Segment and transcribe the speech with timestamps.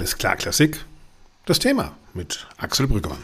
[0.00, 0.82] Alles klar, Klassik.
[1.44, 3.18] Das Thema mit Axel Brüggemann.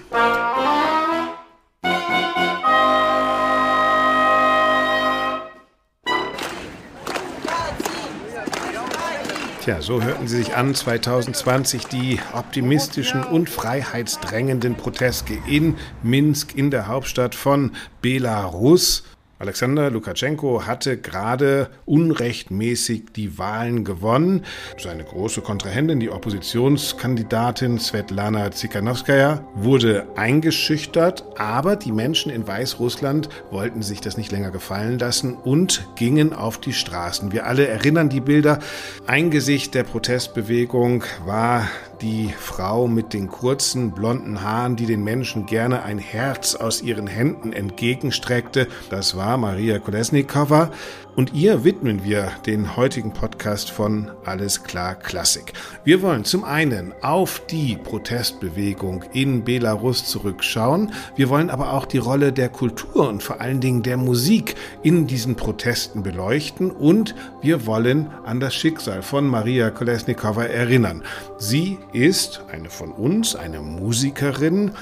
[9.64, 16.70] Tja, so hörten sie sich an 2020 die optimistischen und freiheitsdrängenden Proteste in Minsk in
[16.70, 19.02] der Hauptstadt von Belarus.
[19.38, 24.46] Alexander Lukaschenko hatte gerade unrechtmäßig die Wahlen gewonnen.
[24.78, 33.82] Seine große Kontrahentin, die Oppositionskandidatin Svetlana Tsikhanowskaja, wurde eingeschüchtert, aber die Menschen in Weißrussland wollten
[33.82, 37.30] sich das nicht länger gefallen lassen und gingen auf die Straßen.
[37.30, 38.58] Wir alle erinnern die Bilder.
[39.06, 41.68] Ein Gesicht der Protestbewegung war
[42.00, 47.06] die Frau mit den kurzen blonden Haaren, die den Menschen gerne ein Herz aus ihren
[47.06, 48.68] Händen entgegenstreckte.
[48.90, 50.70] Das war Maria Kolesnikova.
[51.16, 55.54] Und ihr widmen wir den heutigen Podcast von Alles klar Klassik.
[55.82, 60.92] Wir wollen zum einen auf die Protestbewegung in Belarus zurückschauen.
[61.14, 65.06] Wir wollen aber auch die Rolle der Kultur und vor allen Dingen der Musik in
[65.06, 66.70] diesen Protesten beleuchten.
[66.70, 71.02] Und wir wollen an das Schicksal von Maria Kolesnikova erinnern.
[71.38, 74.72] Sie ist eine von uns, eine Musikerin,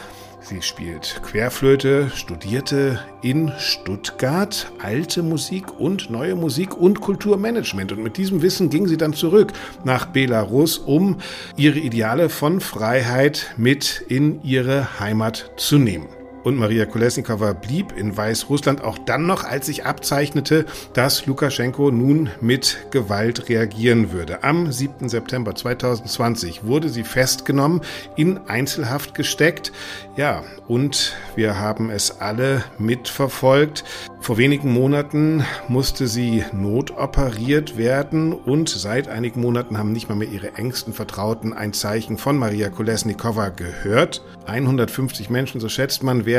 [0.47, 7.93] Sie spielt Querflöte, studierte in Stuttgart alte Musik und neue Musik und Kulturmanagement.
[7.93, 11.17] Und mit diesem Wissen ging sie dann zurück nach Belarus, um
[11.57, 16.09] ihre Ideale von Freiheit mit in ihre Heimat zu nehmen.
[16.45, 22.29] Und Maria Kolesnikova blieb in Weißrussland auch dann noch, als sich abzeichnete, dass Lukaschenko nun
[22.43, 24.45] mit Gewalt reagieren würde.
[24.45, 25.09] Am 7.
[25.09, 27.81] September 2020 wurde sie festgenommen,
[28.17, 29.73] in Einzelhaft gesteckt.
[30.17, 33.85] Ja, und wir haben es alle mitverfolgt.
[34.21, 40.29] Vor wenigen Monaten musste sie notoperiert werden und seit einigen Monaten haben nicht mal mehr
[40.29, 44.23] ihre engsten Vertrauten ein Zeichen von Maria Kolesnikova gehört.
[44.47, 46.34] 150 Menschen, so schätzt man, werden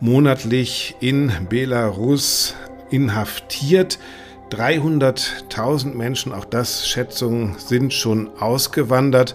[0.00, 2.54] monatlich in Belarus
[2.90, 3.98] inhaftiert.
[4.50, 9.34] 300.000 Menschen, auch das Schätzungen, sind schon ausgewandert.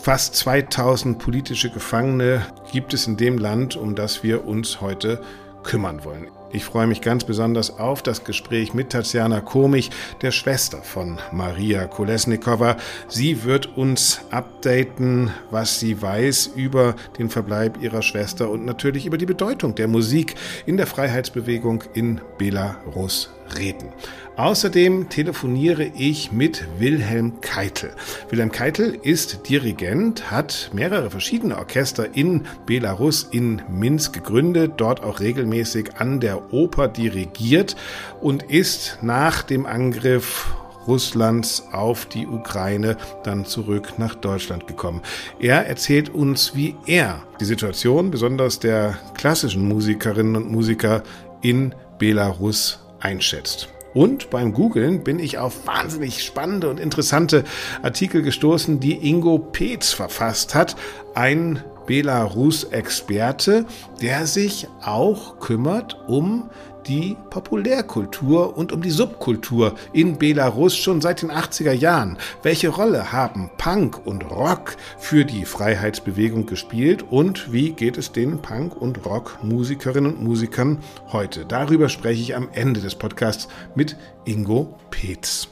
[0.00, 5.20] Fast 2000 politische Gefangene gibt es in dem Land, um das wir uns heute
[5.64, 6.37] kümmern wollen.
[6.50, 9.90] Ich freue mich ganz besonders auf das Gespräch mit Tatjana Komich,
[10.22, 12.78] der Schwester von Maria Kolesnikova.
[13.06, 19.18] Sie wird uns updaten, was sie weiß über den Verbleib ihrer Schwester und natürlich über
[19.18, 23.92] die Bedeutung der Musik in der Freiheitsbewegung in Belarus reden.
[24.38, 27.90] Außerdem telefoniere ich mit Wilhelm Keitel.
[28.30, 35.18] Wilhelm Keitel ist Dirigent, hat mehrere verschiedene Orchester in Belarus, in Minsk gegründet, dort auch
[35.18, 37.74] regelmäßig an der Oper dirigiert
[38.20, 40.46] und ist nach dem Angriff
[40.86, 45.02] Russlands auf die Ukraine dann zurück nach Deutschland gekommen.
[45.40, 51.02] Er erzählt uns, wie er die Situation besonders der klassischen Musikerinnen und Musiker
[51.42, 53.68] in Belarus einschätzt.
[53.94, 57.44] Und beim Googlen bin ich auf wahnsinnig spannende und interessante
[57.82, 60.76] Artikel gestoßen, die Ingo Peetz verfasst hat.
[61.14, 63.64] Ein Belarus-Experte,
[64.02, 66.50] der sich auch kümmert um
[66.88, 72.18] die Populärkultur und um die Subkultur in Belarus schon seit den 80er Jahren.
[72.42, 78.40] Welche Rolle haben Punk und Rock für die Freiheitsbewegung gespielt und wie geht es den
[78.40, 80.78] Punk- und Rock-Musikerinnen und Musikern
[81.12, 81.44] heute?
[81.46, 85.48] Darüber spreche ich am Ende des Podcasts mit Ingo Peetz.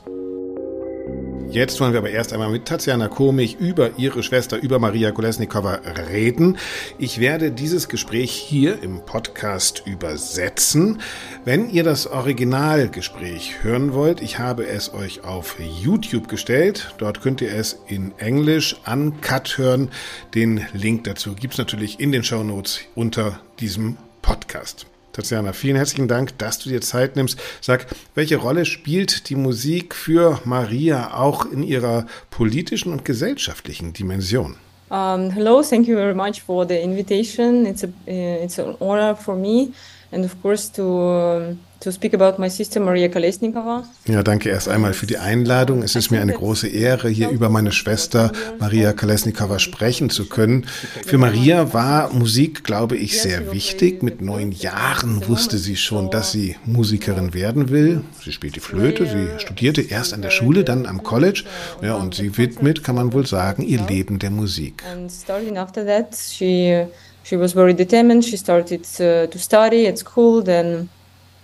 [1.50, 5.80] Jetzt wollen wir aber erst einmal mit Tatjana Komich über ihre Schwester, über Maria Kolesnikova
[6.10, 6.58] reden.
[6.98, 11.00] Ich werde dieses Gespräch hier im Podcast übersetzen.
[11.44, 16.94] Wenn ihr das Originalgespräch hören wollt, ich habe es euch auf YouTube gestellt.
[16.98, 19.90] Dort könnt ihr es in Englisch uncut hören.
[20.34, 24.86] Den Link dazu gibt es natürlich in den Show Notes unter diesem Podcast.
[25.16, 27.40] Tatjana, vielen herzlichen Dank, dass du dir Zeit nimmst.
[27.62, 34.56] Sag, welche Rolle spielt die Musik für Maria auch in ihrer politischen und gesellschaftlichen Dimension?
[34.90, 37.64] Um, hello, thank you very much for the invitation.
[37.64, 39.70] It's a it's an honor for me,
[40.12, 43.84] and of course to to speak about my sister Maria Kolesnikova.
[44.06, 45.82] Ja, danke erst einmal für die Einladung.
[45.82, 50.66] Es ist mir eine große Ehre, hier über meine Schwester Maria Kolesnikova sprechen zu können.
[51.04, 54.02] Für Maria war Musik, glaube ich, sehr wichtig.
[54.02, 58.02] Mit neun Jahren wusste sie schon, dass sie Musikerin werden will.
[58.24, 61.44] Sie spielt die Flöte, sie studierte erst an der Schule, dann am College.
[61.82, 64.82] Ja, und sie widmet, kann man wohl sagen, ihr Leben der Musik.
[64.90, 66.86] And starting after that, she
[67.22, 68.24] she was very determined.
[68.24, 70.88] She started uh, to study at school, then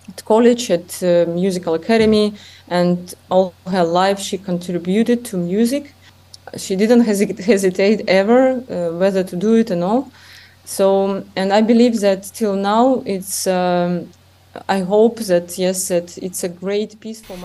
[0.09, 2.35] at college, at uh, musical academy,
[2.69, 5.95] and all her life she contributed to music.
[6.57, 10.09] she didn't hesitate ever uh, whether to do it or not.
[10.65, 14.09] So, and I believe that till now it's um,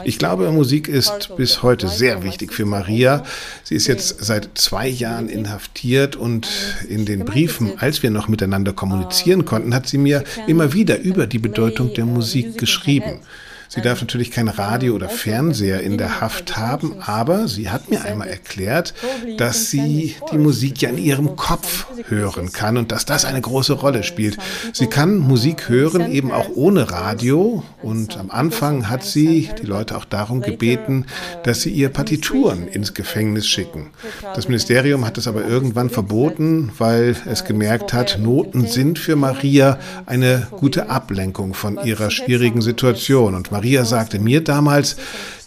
[0.04, 3.24] Ich glaube, Musik ist bis heute sehr wichtig für Maria.
[3.64, 6.48] Sie ist jetzt seit zwei Jahren inhaftiert und
[6.90, 11.28] in den Briefen, als wir noch miteinander kommunizieren konnten, hat sie mir immer wieder über
[11.28, 13.22] die Bedeutung der Musik geschrieben.
[13.70, 18.04] Sie darf natürlich kein Radio oder Fernseher in der Haft haben, aber sie hat mir
[18.04, 18.94] einmal erklärt,
[19.38, 23.74] dass sie die Musik ja in ihrem Kopf hören kann und dass das eine große
[23.74, 24.38] Rolle spielt.
[24.74, 27.64] Sie kann Musik hören, eben auch ohne Radio.
[27.82, 31.06] Und am Anfang hat sie die Leute auch darum gebeten,
[31.44, 33.88] dass sie ihr Partituren ins Gefängnis schicken.
[34.36, 39.80] Das Ministerium hat es aber irgendwann verboten, weil es gemerkt hat, Noten sind für Maria
[40.06, 43.36] eine gute Ablenkung von ihrer schwierigen Situation.
[43.36, 44.98] Und Maria sagte mir damals,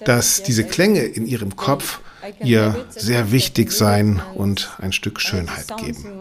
[0.04, 2.00] dass diese Klänge in ihrem Kopf
[2.42, 6.18] ihr sehr wichtig seien und ein Stück Schönheit geben.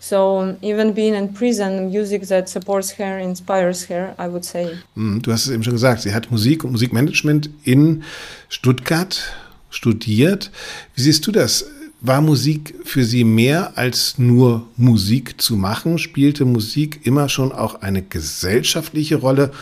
[0.00, 4.76] So even being in prison, music that supports her, inspires her, I would say.
[4.96, 8.02] Hm, du hast es eben schon gesagt, sie hat Musik und Musikmanagement in
[8.50, 9.32] Stuttgart
[9.70, 10.50] studiert.
[10.94, 11.64] Wie siehst du das?
[12.06, 15.96] War Musik für Sie mehr als nur Musik zu machen?
[15.96, 19.52] Spielte Musik immer schon auch eine gesellschaftliche Rolle?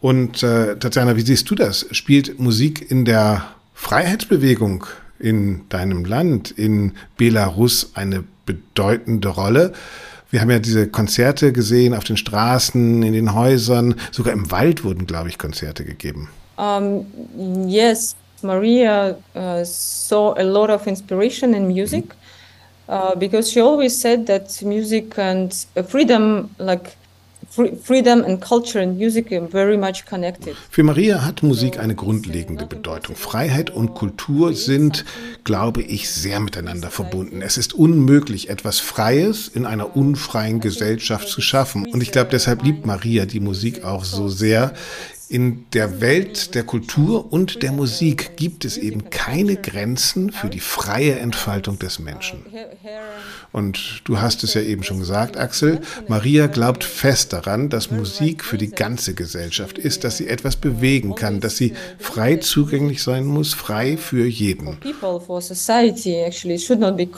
[0.00, 1.86] Und äh, Tatjana, wie siehst du das?
[1.92, 4.84] Spielt Musik in der Freiheitsbewegung
[5.20, 9.72] in deinem Land, in Belarus, eine bedeutende Rolle?
[10.32, 14.82] Wir haben ja diese Konzerte gesehen auf den Straßen, in den Häusern, sogar im Wald
[14.82, 16.30] wurden, glaube ich, Konzerte gegeben.
[16.56, 17.06] Um,
[17.68, 22.04] yes, Maria uh, saw a lot of inspiration in music
[22.88, 26.96] uh, because she always said that music and uh, freedom, like
[27.82, 30.54] Freedom and culture and music are very much connected.
[30.68, 33.16] Für Maria hat Musik eine grundlegende Bedeutung.
[33.16, 35.06] Freiheit und Kultur sind,
[35.44, 37.40] glaube ich, sehr miteinander verbunden.
[37.40, 41.86] Es ist unmöglich, etwas Freies in einer unfreien Gesellschaft zu schaffen.
[41.86, 44.74] Und ich glaube, deshalb liebt Maria die Musik auch so sehr.
[45.28, 50.60] In der Welt der Kultur und der Musik gibt es eben keine Grenzen für die
[50.60, 52.46] freie Entfaltung des Menschen.
[53.50, 58.44] Und du hast es ja eben schon gesagt, Axel, Maria glaubt fest daran, dass Musik
[58.44, 63.24] für die ganze Gesellschaft ist, dass sie etwas bewegen kann, dass sie frei zugänglich sein
[63.24, 64.78] muss, frei für jeden.
[65.00, 67.08] For society actually should not be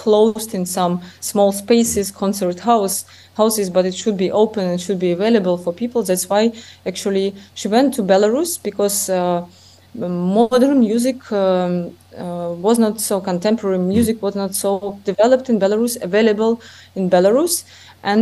[0.52, 3.05] in some small spaces, concert house
[3.40, 6.02] houses, but it should be open and should be available for people.
[6.02, 6.43] That's why
[6.90, 9.46] actually she went to Belarus because uh,
[9.94, 16.00] modern music um, uh, was not so contemporary music was not so developed in Belarus,
[16.02, 16.61] available
[16.94, 17.64] in Belarus.
[18.00, 18.14] Uh, uh.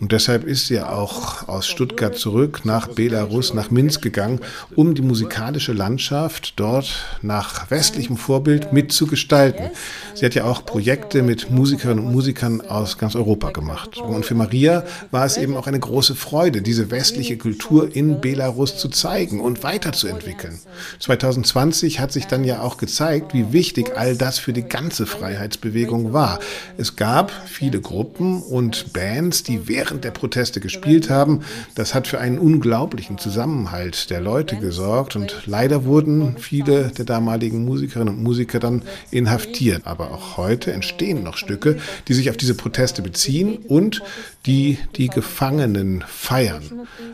[0.00, 4.40] Und deshalb ist sie auch aus Stuttgart zurück nach Belarus, nach Minsk gegangen,
[4.76, 9.70] um die musikalische Landschaft dort nach westlichem Vorbild mitzugestalten.
[10.14, 13.98] Sie hat ja auch Projekte mit Musikerinnen und Musikern aus ganz Europa gemacht.
[13.98, 18.78] Und für Maria war es eben auch eine große Freude, diese westliche Kultur in Belarus
[18.78, 20.60] zu zeigen und weiterzuentwickeln.
[21.00, 25.55] 2020 hat sich dann ja auch gezeigt, wie wichtig all das für die ganze Freiheit
[25.56, 26.38] Freiheitsbewegung war.
[26.76, 31.40] Es gab viele Gruppen und Bands, die während der Proteste gespielt haben.
[31.74, 37.64] Das hat für einen unglaublichen Zusammenhalt der Leute gesorgt und leider wurden viele der damaligen
[37.64, 39.82] Musikerinnen und Musiker dann inhaftiert.
[39.84, 44.02] Aber auch heute entstehen noch Stücke, die sich auf diese Proteste beziehen und
[44.44, 46.62] die die Gefangenen feiern.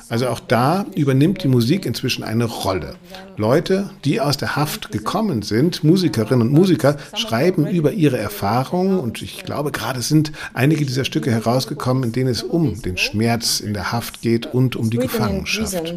[0.09, 2.97] Also auch da übernimmt die Musik inzwischen eine Rolle.
[3.37, 8.32] Leute, die aus der Haft gekommen sind, Musikerinnen und Musiker, schreiben über ihre Erfahrungen
[8.99, 13.61] und ich glaube, gerade sind einige dieser Stücke herausgekommen, in denen es um den Schmerz
[13.61, 15.95] in der Haft geht und um die Gefangenschaft.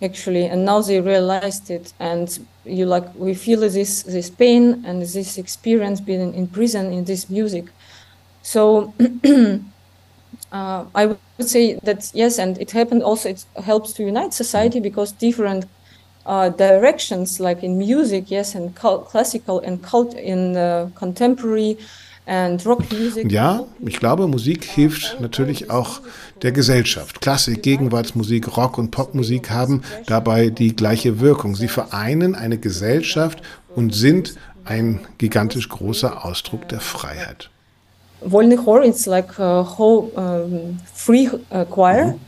[0.00, 5.02] Actually, and now they realized it, and you like we feel this this pain and
[5.02, 7.72] this experience being in prison in this music.
[8.42, 8.92] So
[10.52, 13.30] uh, I would say that yes, and it happened also.
[13.30, 15.66] It helps to unite society because different
[16.28, 21.78] uh, directions, like in music, yes, and classical and cult in uh, contemporary
[22.26, 23.32] and rock music.
[23.32, 26.00] Ja, ich glaube, Musik hilft natürlich auch
[26.42, 27.20] der Gesellschaft.
[27.20, 31.56] Klassik, Gegenwartsmusik, Rock und Popmusik haben dabei die gleiche Wirkung.
[31.56, 33.42] Sie vereinen eine Gesellschaft
[33.74, 37.48] und sind ein gigantisch großer Ausdruck der Freiheit.
[38.20, 42.06] Wolny Chor, it's like a whole um, free uh, choir.
[42.06, 42.20] Mhm.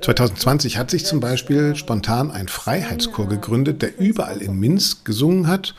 [0.00, 5.74] 2020 hat sich zum Beispiel spontan ein Freiheitschor gegründet, der überall in Minsk gesungen hat.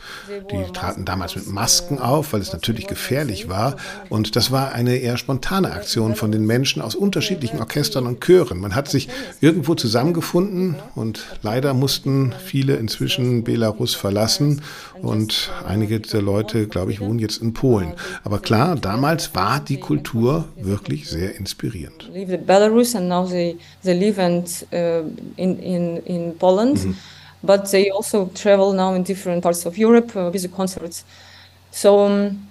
[0.50, 3.76] Die traten damals mit Masken auf, weil es natürlich gefährlich war.
[4.10, 8.60] Und das war eine eher spontane Aktion von den Menschen aus unterschiedlichen Orchestern und Chören.
[8.60, 9.08] Man hat sich
[9.40, 14.62] irgendwo zusammengefunden und leider mussten viele inzwischen Belarus verlassen.
[15.02, 17.92] Und einige der Leute, glaube ich, wohnen jetzt in Polen.
[18.22, 22.10] Aber klar, damals war die Kultur wirklich sehr inspirierend.
[22.46, 25.02] Belarus and now they, they live and, uh,
[25.36, 26.84] in, in, in Poland.
[26.84, 26.96] Mhm.
[27.42, 31.04] But they also travel now in different parts of Europe uh, with the concerts.
[31.70, 32.46] So um,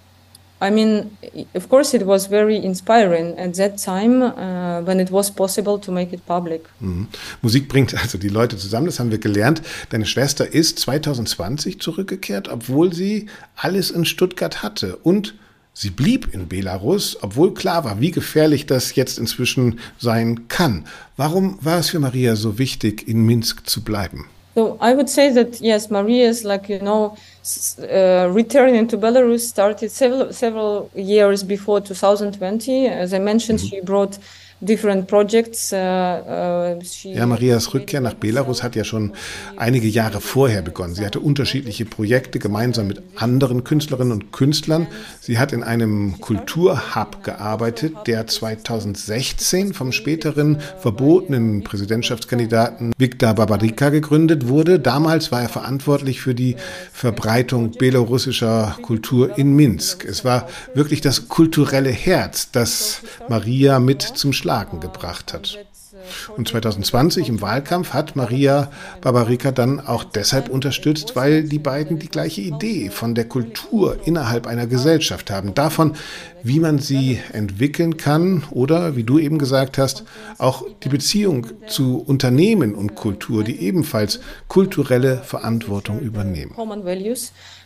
[0.64, 1.18] I mean,
[1.56, 5.92] of course, it was very inspiring at that time uh, when it was possible to
[5.92, 6.70] make it public.
[6.80, 7.08] Mhm.
[7.42, 9.62] Musik bringt also die Leute zusammen, das haben wir gelernt.
[9.90, 15.36] Deine Schwester ist 2020 zurückgekehrt, obwohl sie alles in Stuttgart hatte und
[15.76, 20.86] Sie blieb in Belarus, obwohl klar war, wie gefährlich das jetzt inzwischen sein kann.
[21.18, 24.26] Warum war es für Maria so wichtig, in Minsk zu bleiben?
[24.56, 27.18] So I would say that yes, Maria is like you know
[27.80, 32.88] uh, returning to Belarus started several several years before 2020.
[32.88, 33.70] As I mentioned, mm -hmm.
[33.70, 34.20] she brought
[35.74, 39.12] Uh, uh, ja, Marias Rückkehr nach Belarus hat ja schon
[39.58, 40.96] einige Jahre vorher begonnen.
[40.96, 44.88] Sie hatte unterschiedliche Projekte gemeinsam mit anderen Künstlerinnen und Künstlern.
[45.20, 54.48] Sie hat in einem Kulturhub gearbeitet, der 2016 vom späteren verbotenen Präsidentschaftskandidaten Viktor Babarika gegründet
[54.48, 54.80] wurde.
[54.80, 56.56] Damals war er verantwortlich für die
[56.94, 60.06] Verbreitung belarussischer Kultur in Minsk.
[60.06, 65.58] Es war wirklich das kulturelle Herz, das Maria mit zum Schlag Schlagen gebracht hat.
[66.38, 68.70] Und 2020 im Wahlkampf hat Maria
[69.02, 74.46] Barbarika dann auch deshalb unterstützt, weil die beiden die gleiche Idee von der Kultur innerhalb
[74.46, 75.96] einer Gesellschaft haben, davon,
[76.44, 80.04] wie man sie entwickeln kann oder, wie du eben gesagt hast,
[80.38, 86.54] auch die Beziehung zu Unternehmen und Kultur, die ebenfalls kulturelle Verantwortung übernehmen.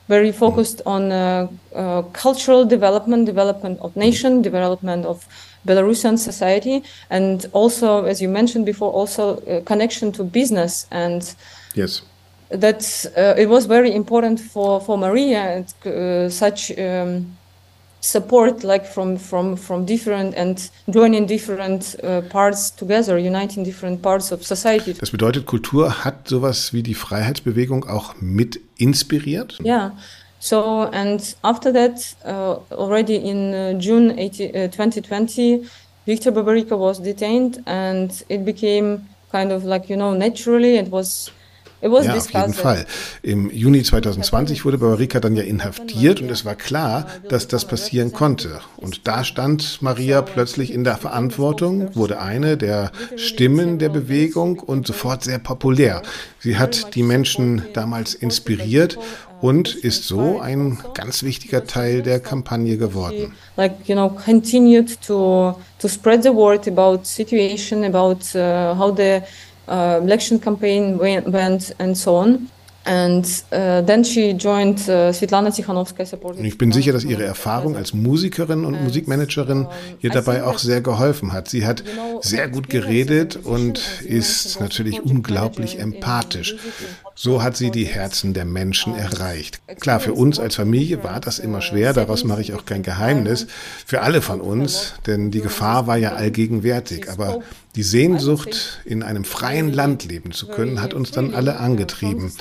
[0.08, 5.28] very focused on uh, uh, cultural development, development of nation, development of
[5.68, 11.36] Belarusian society, and also, as you mentioned before, also a connection to business and
[11.76, 12.02] yes.
[12.50, 12.82] That
[13.18, 17.38] uh, it was very important for for Maria uh, such um,
[18.00, 24.32] support like from from from different and joining different uh, parts together uniting different parts
[24.32, 24.94] of society.
[24.94, 29.60] Das bedeutet Kultur hat sowas wie die Freiheitsbewegung auch mit inspiriert?
[29.64, 29.92] Ja
[30.40, 35.66] So, and after that, uh, already in uh, June 80, uh, 2020,
[36.06, 41.32] Victor Babarika was detained and it became kind of like, you know, naturally, it was
[41.82, 42.86] ja, auf jeden Fall.
[43.22, 48.14] Im Juni 2020 wurde Babarika dann ja inhaftiert und es war klar, dass das passieren
[48.14, 48.62] konnte.
[48.78, 54.88] Und da stand Maria plötzlich in der Verantwortung, wurde eine der Stimmen der Bewegung und
[54.88, 56.02] sofort sehr populär.
[56.40, 58.98] Sie hat die Menschen damals inspiriert
[59.42, 63.34] und ist so ein ganz wichtiger Teil der Kampagne geworden.
[63.56, 69.22] Like you know, continued to to spread the word about situation, about uh, how the
[69.68, 72.50] uh, election campaign went, and so on.
[72.88, 75.52] And uh, then she joined uh, Svetlana
[76.22, 79.68] Und ich bin sicher, dass ihre Erfahrung als Musikerin und Musikmanagerin
[80.00, 81.50] ihr dabei auch sehr geholfen hat.
[81.50, 81.84] Sie hat
[82.22, 86.56] sehr gut geredet und ist natürlich unglaublich empathisch.
[87.20, 89.60] So hat sie die Herzen der Menschen erreicht.
[89.80, 93.48] Klar, für uns als Familie war das immer schwer, daraus mache ich auch kein Geheimnis.
[93.88, 97.10] Für alle von uns, denn die Gefahr war ja allgegenwärtig.
[97.10, 97.42] Aber
[97.76, 102.32] die Sehnsucht, in einem freien Land leben zu können, hat uns dann alle angetrieben.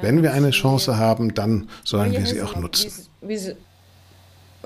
[0.00, 2.92] Wenn wir eine Chance haben, dann sollen wir sie auch nutzen.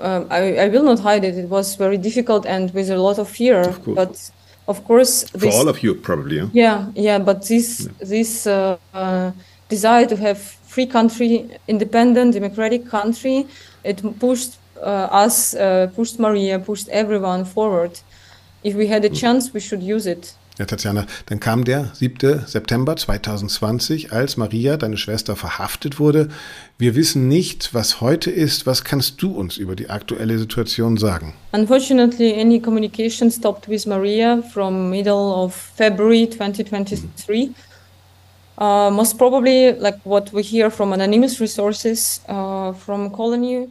[0.01, 1.35] Um, I, I will not hide it.
[1.35, 3.67] It was very difficult and with a lot of fear.
[3.67, 3.83] Of.
[3.83, 4.31] But
[4.69, 6.37] of course, this, for all of you, probably.
[6.37, 8.07] Yeah, yeah, yeah but this yeah.
[8.13, 9.31] this uh, uh,
[9.67, 10.39] desire to have
[10.73, 13.47] free country, independent, democratic country,
[13.83, 17.99] it pushed uh, us, uh, pushed Maria, pushed everyone forward.
[18.63, 20.35] If we had a chance, we should use it.
[20.59, 22.45] Ja, Tatjana, dann kam der 7.
[22.45, 26.27] September 2020, als Maria, deine Schwester, verhaftet wurde.
[26.77, 28.65] Wir wissen nicht, was heute ist.
[28.65, 31.33] Was kannst du uns über die aktuelle Situation sagen?
[31.53, 37.47] Unfortunately, any communication stopped with Maria from middle of February 2023.
[37.47, 37.55] Mhm.
[38.61, 43.69] Uh, most probably, like what we hear from anonymous resources uh, from colony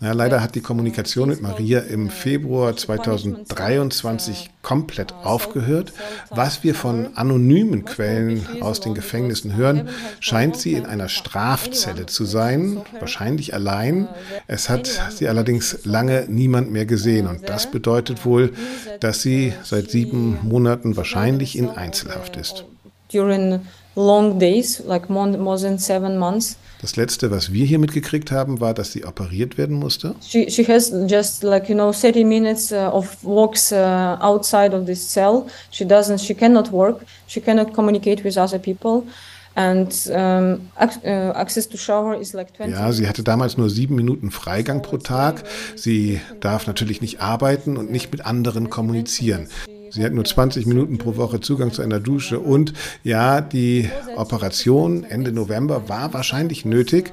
[0.00, 5.92] Ja, leider hat die Kommunikation mit Maria im Februar 2023 komplett aufgehört.
[6.30, 9.88] Was wir von anonymen Quellen aus den Gefängnissen hören,
[10.20, 14.06] scheint sie in einer Strafzelle zu sein, wahrscheinlich allein.
[14.46, 18.52] Es hat sie allerdings lange niemand mehr gesehen und das bedeutet wohl,
[19.00, 22.64] dass sie seit sieben Monaten wahrscheinlich in Einzelhaft ist.
[23.10, 23.62] During
[23.96, 26.56] long days, like more than seven months.
[26.80, 30.14] Das letzte, was wir hier mitgekriegt haben, war, dass sie operiert werden musste.
[30.20, 34.86] She, she has just like you know 30 minutes uh, of walks uh, outside of
[34.86, 35.46] this cell.
[35.70, 36.20] She doesn't.
[36.20, 37.04] She cannot work.
[37.26, 39.04] She cannot communicate with other people.
[39.58, 43.96] And, um, uh, access to shower is like 20 ja, sie hatte damals nur sieben
[43.96, 45.42] Minuten Freigang pro Tag.
[45.74, 49.48] Sie darf natürlich nicht arbeiten und nicht mit anderen kommunizieren.
[49.90, 52.72] Sie hat nur 20 Minuten pro Woche Zugang zu einer Dusche und
[53.04, 57.12] ja, die Operation Ende November war wahrscheinlich nötig,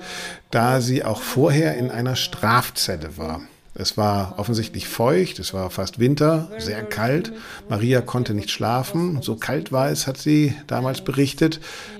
[0.51, 3.41] da sie auch vorher in einer Strafzelle war.
[3.77, 7.34] Es war offensichtlich feucht, es war fast Winter, sehr kalt.
[7.67, 9.22] Maria konnte nicht schlafen.
[9.22, 11.60] So kalt war es, hat sie damals berichtet.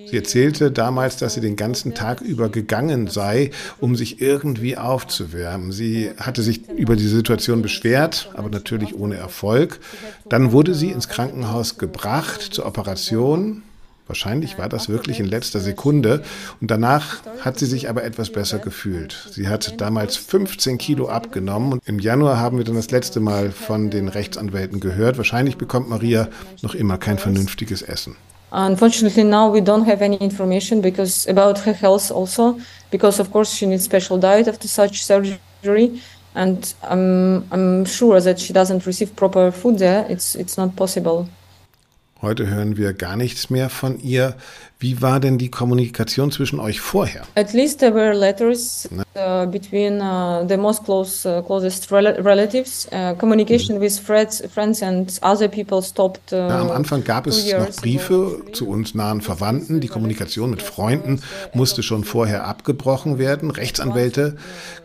[0.10, 3.52] Sie erzählte damals, dass sie den ganzen Tag über gegangen sei,
[3.82, 5.74] um sich irgendwie aufzuwärmen.
[5.74, 9.82] Sie hatte sich über die Situation beschwert, aber natürlich ohne Erfolg.
[10.30, 13.64] Dann wurde sie ins Krankenhaus gebracht zur Operation.
[14.08, 16.22] Wahrscheinlich war das wirklich in letzter Sekunde
[16.62, 19.30] und danach hat sie sich aber etwas besser gefühlt.
[19.32, 23.52] Sie hat damals 15 Kilo abgenommen und im Januar haben wir dann das letzte Mal
[23.52, 25.18] von den Rechtsanwälten gehört.
[25.18, 26.28] Wahrscheinlich bekommt Maria
[26.62, 28.16] noch immer kein vernünftiges Essen.
[28.52, 32.58] Unfortunately, now we don't have any information because about her health also,
[32.92, 36.00] because of course she needs special diet after such surgery,
[36.36, 40.06] and I'm I'm sure that she doesn't receive proper food there.
[40.10, 41.28] It's it's not possible.
[42.26, 44.36] Heute hören wir gar nichts mehr von ihr.
[44.86, 47.24] Wie war denn die Kommunikation zwischen euch vorher?
[47.34, 52.88] At least there were letters uh, between uh, the most close, uh, closest rel relatives.
[52.92, 53.82] Uh, communication mhm.
[53.82, 56.32] with friends, friends and other people stopped.
[56.32, 59.82] Uh, Na, am Anfang gab es noch Briefe zu uns nahen Verwandten.
[59.82, 61.20] Die Kommunikation mit Freunden
[61.54, 63.50] musste schon vorher abgebrochen werden.
[63.50, 64.36] Rechtsanwälte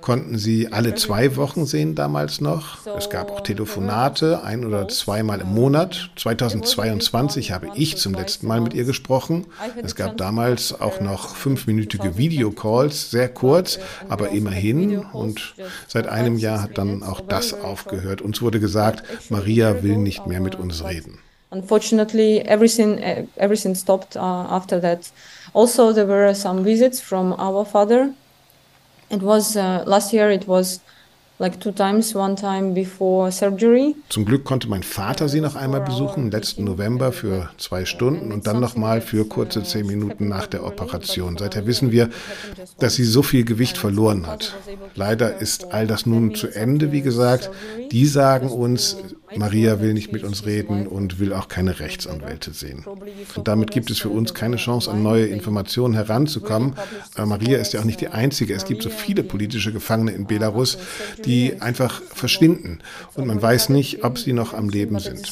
[0.01, 2.87] konnten sie alle zwei Wochen sehen damals noch.
[2.97, 6.09] Es gab auch Telefonate, ein oder zweimal im Monat.
[6.17, 9.45] 2022 habe ich zum letzten Mal mit ihr gesprochen.
[9.90, 14.99] Es gab damals auch noch fünfminütige Videocalls, sehr kurz, aber immerhin.
[14.99, 15.55] Und
[15.89, 18.23] seit einem Jahr hat dann auch das aufgehört.
[18.23, 21.19] Uns wurde gesagt, Maria will nicht mehr mit uns reden.
[21.53, 22.99] Unfortunately, everything
[23.37, 25.11] everything stopped uh, after that.
[25.53, 28.11] Also, there were some visits from our father.
[29.11, 30.31] It was uh, last year.
[30.31, 30.81] It was
[31.41, 33.97] like two times, one time before surgery.
[34.11, 38.47] Zum Glück konnte mein Vater sie noch einmal besuchen, letzten November für zwei Stunden und
[38.47, 41.39] dann nochmal für kurze zehn Minuten nach der Operation.
[41.39, 42.11] Seither wissen wir,
[42.79, 44.55] dass sie so viel Gewicht verloren hat.
[44.95, 47.51] Leider ist all das nun zu Ende, wie gesagt.
[47.91, 48.99] Die sagen uns,
[49.37, 52.85] Maria will nicht mit uns reden und will auch keine Rechtsanwälte sehen.
[53.37, 56.75] Und damit gibt es für uns keine Chance, an neue Informationen heranzukommen.
[57.15, 58.55] Aber Maria ist ja auch nicht die einzige.
[58.55, 60.79] Es gibt so viele politische Gefangene in Belarus,
[61.25, 62.81] die einfach verschwinden.
[63.15, 65.27] Und man weiß nicht, ob sie noch am Leben sind.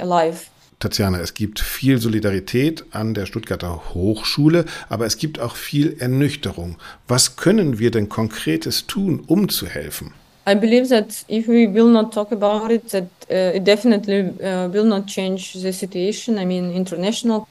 [0.00, 0.53] alive.
[0.84, 6.76] Tatjana, es gibt viel Solidarität an der Stuttgarter Hochschule, aber es gibt auch viel Ernüchterung.
[7.08, 10.12] Was können wir denn Konkretes tun, um zu helfen?
[10.46, 14.70] I believe that if we will not talk about it, that uh, it definitely uh,
[14.70, 16.36] will not change the situation.
[16.36, 17.46] I mean, international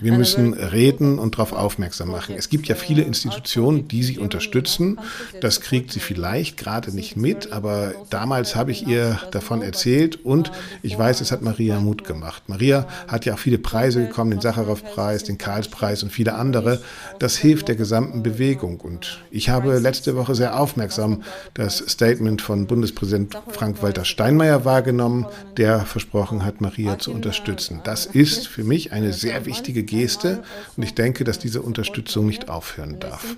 [0.00, 2.34] wir müssen reden und darauf aufmerksam machen.
[2.36, 4.98] Es gibt ja viele Institutionen, die sie unterstützen.
[5.40, 10.50] Das kriegt sie vielleicht gerade nicht mit, aber damals habe ich ihr davon erzählt und
[10.82, 12.44] ich weiß, es hat Maria Mut gemacht.
[12.48, 16.80] Maria hat ja auch viele Preise bekommen, den Sacharow-Preis, den Karlspreis und viele andere.
[17.18, 18.80] Das hilft der gesamten Bewegung.
[18.80, 21.22] Und ich habe letzte Woche sehr aufmerksam
[21.54, 27.80] das Statement von Bundespräsident Frank-Walter Steinmeier wahrgenommen, der versprochen hat, Maria zu unterstützen.
[27.84, 30.42] Das ist für mich eine sehr wichtige Geste
[30.76, 33.36] und ich denke, dass diese Unterstützung nicht aufhören darf.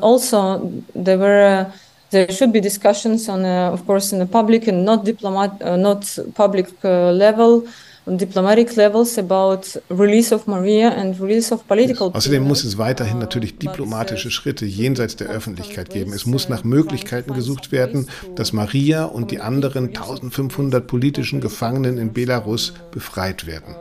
[0.00, 0.70] Also
[2.14, 5.76] there should be discussions on, uh, of course, in the public and not diplomat, uh,
[5.76, 7.64] not public uh, level
[8.06, 13.58] diplomatic levels about release of Maria and release of political Außerdem muss es weiterhin natürlich
[13.58, 16.12] diplomatische Schritte jenseits der Öffentlichkeit geben.
[16.12, 22.12] Es muss nach Möglichkeiten gesucht werden, dass Maria und die anderen 1500 politischen Gefangenen in
[22.12, 23.74] Belarus befreit werden.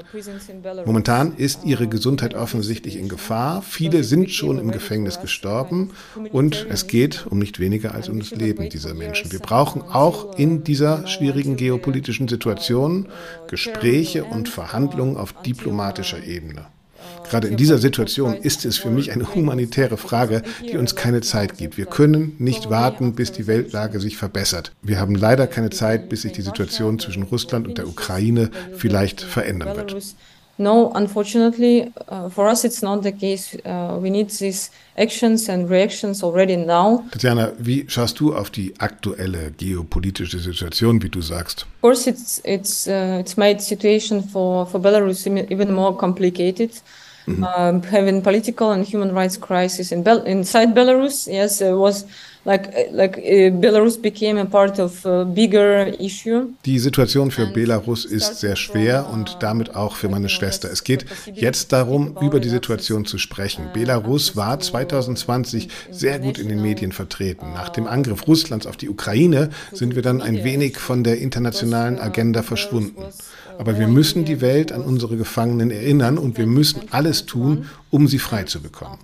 [0.86, 3.62] Momentan ist ihre Gesundheit offensichtlich in Gefahr.
[3.62, 5.92] Viele sind schon im Gefängnis gestorben
[6.32, 9.32] und es geht um nicht weniger als um das Leben dieser Menschen.
[9.32, 13.08] Wir brauchen auch in dieser schwierigen geopolitischen Situation
[13.48, 16.66] Gespräche Gespräche und Verhandlungen auf diplomatischer Ebene.
[17.30, 21.58] Gerade in dieser Situation ist es für mich eine humanitäre Frage, die uns keine Zeit
[21.58, 21.78] gibt.
[21.78, 24.72] Wir können nicht warten, bis die Weltlage sich verbessert.
[24.82, 29.22] Wir haben leider keine Zeit, bis sich die Situation zwischen Russland und der Ukraine vielleicht
[29.22, 30.16] verändern wird.
[30.58, 33.56] No, unfortunately, uh, for us it's not the case.
[33.66, 37.06] Uh, we need these actions and reactions already now.
[37.12, 41.66] Tatjana, wie schaust du auf die aktuelle geopolitische Situation, wie du sagst?
[41.78, 46.72] Of course, it's it's uh, it's made situation for for Belarus even more complicated.
[47.26, 47.86] Mm -hmm.
[47.86, 52.06] having political and human rights crisis in Bel inside Belarus, yes, it was
[52.46, 56.50] like like uh, Belarus became a part of a bigger issue.
[56.66, 60.70] Die Situation für Belarus ist sehr schwer und damit auch für meine Schwester.
[60.72, 63.70] Es geht jetzt darum, über die Situation zu sprechen.
[63.74, 67.54] Belarus war 2020 sehr gut in den Medien vertreten.
[67.54, 72.00] Nach dem Angriff Russlands auf die Ukraine sind wir dann ein wenig von der internationalen
[72.00, 73.04] Agenda verschwunden.
[73.58, 78.08] Aber wir müssen die Welt an unsere Gefangenen erinnern und wir müssen alles tun, um
[78.08, 78.98] sie frei zu bekommen.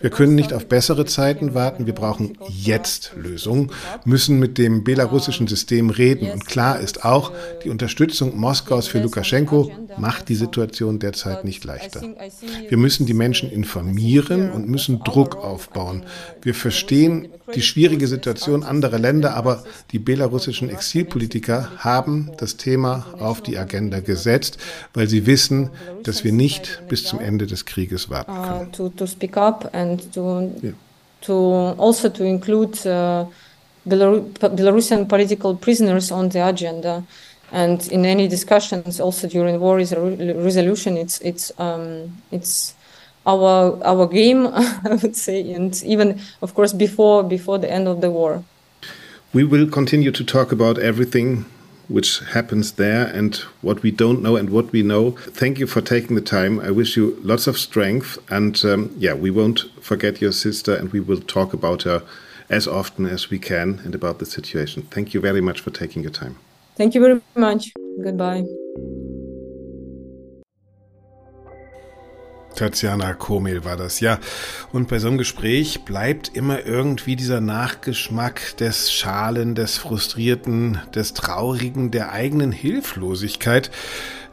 [0.00, 3.72] Wir können nicht auf bessere Zeiten warten, wir brauchen jetzt Lösungen,
[4.04, 6.30] müssen mit dem belarussischen System reden.
[6.30, 7.32] Und klar ist auch,
[7.64, 12.02] die Unterstützung Moskaus für Lukaschenko macht die Situation derzeit nicht leichter.
[12.68, 16.04] Wir müssen die Menschen informieren und müssen Druck aufbauen.
[16.40, 23.42] Wir verstehen die schwierige Situation anderer Länder, aber die belarussischen Exilpolitiker haben das Thema auf
[23.42, 24.58] die Agenda gesetzt,
[24.94, 25.70] weil sie wissen,
[26.04, 28.35] dass wir nicht bis zum Ende des Krieges warten.
[28.36, 30.70] Uh, to, to speak up and to, yeah.
[31.22, 33.24] to also to include uh,
[33.88, 37.02] Belarusian political prisoners on the agenda.
[37.50, 42.74] And in any discussions, also during war is resolution, it's it's um, it's
[43.24, 48.02] our our game, I would say, and even of course before before the end of
[48.02, 48.44] the war.
[49.32, 51.46] We will continue to talk about everything
[51.88, 55.12] which happens there and what we don't know and what we know.
[55.12, 56.60] Thank you for taking the time.
[56.60, 58.18] I wish you lots of strength.
[58.30, 62.02] And um, yeah, we won't forget your sister and we will talk about her
[62.48, 64.82] as often as we can and about the situation.
[64.82, 66.38] Thank you very much for taking your time.
[66.76, 67.72] Thank you very much.
[68.02, 68.44] Goodbye.
[72.56, 74.18] Tatjana Komel war das, ja.
[74.72, 81.14] Und bei so einem Gespräch bleibt immer irgendwie dieser Nachgeschmack des Schalen, des Frustrierten, des
[81.14, 83.70] Traurigen, der eigenen Hilflosigkeit.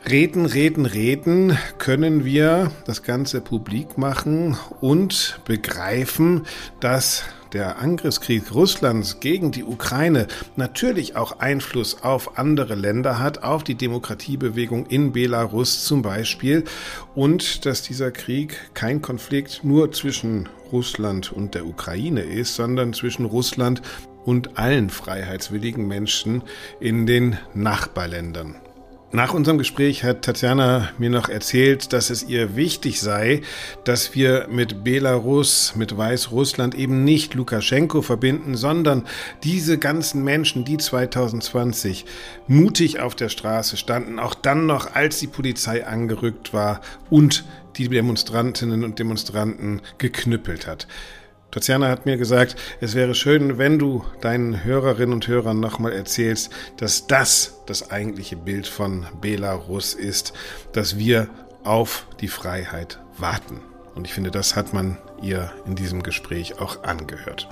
[0.10, 6.46] Reden, reden, reden können wir das Ganze publik machen und begreifen,
[6.82, 13.64] dass der Angriffskrieg Russlands gegen die Ukraine natürlich auch Einfluss auf andere Länder hat, auf
[13.64, 16.64] die Demokratiebewegung in Belarus zum Beispiel,
[17.16, 23.26] und dass dieser Krieg kein Konflikt nur zwischen Russland und der Ukraine ist, sondern zwischen
[23.26, 23.82] Russland
[24.26, 26.44] und allen freiheitswilligen Menschen
[26.80, 28.56] in den Nachbarländern.
[29.16, 33.42] Nach unserem Gespräch hat Tatjana mir noch erzählt, dass es ihr wichtig sei,
[33.84, 39.06] dass wir mit Belarus, mit Weißrussland eben nicht Lukaschenko verbinden, sondern
[39.44, 42.06] diese ganzen Menschen, die 2020
[42.48, 47.46] mutig auf der Straße standen, auch dann noch, als die Polizei angerückt war und
[47.78, 50.88] die Demonstrantinnen und Demonstranten geknüppelt hat.
[51.54, 56.50] Tatjana hat mir gesagt, es wäre schön, wenn du deinen Hörerinnen und Hörern nochmal erzählst,
[56.78, 60.34] dass das das eigentliche Bild von Belarus ist,
[60.72, 61.30] dass wir
[61.64, 63.62] auf die Freiheit warten.
[63.94, 67.48] Und ich finde, das hat man ihr in diesem Gespräch auch angehört.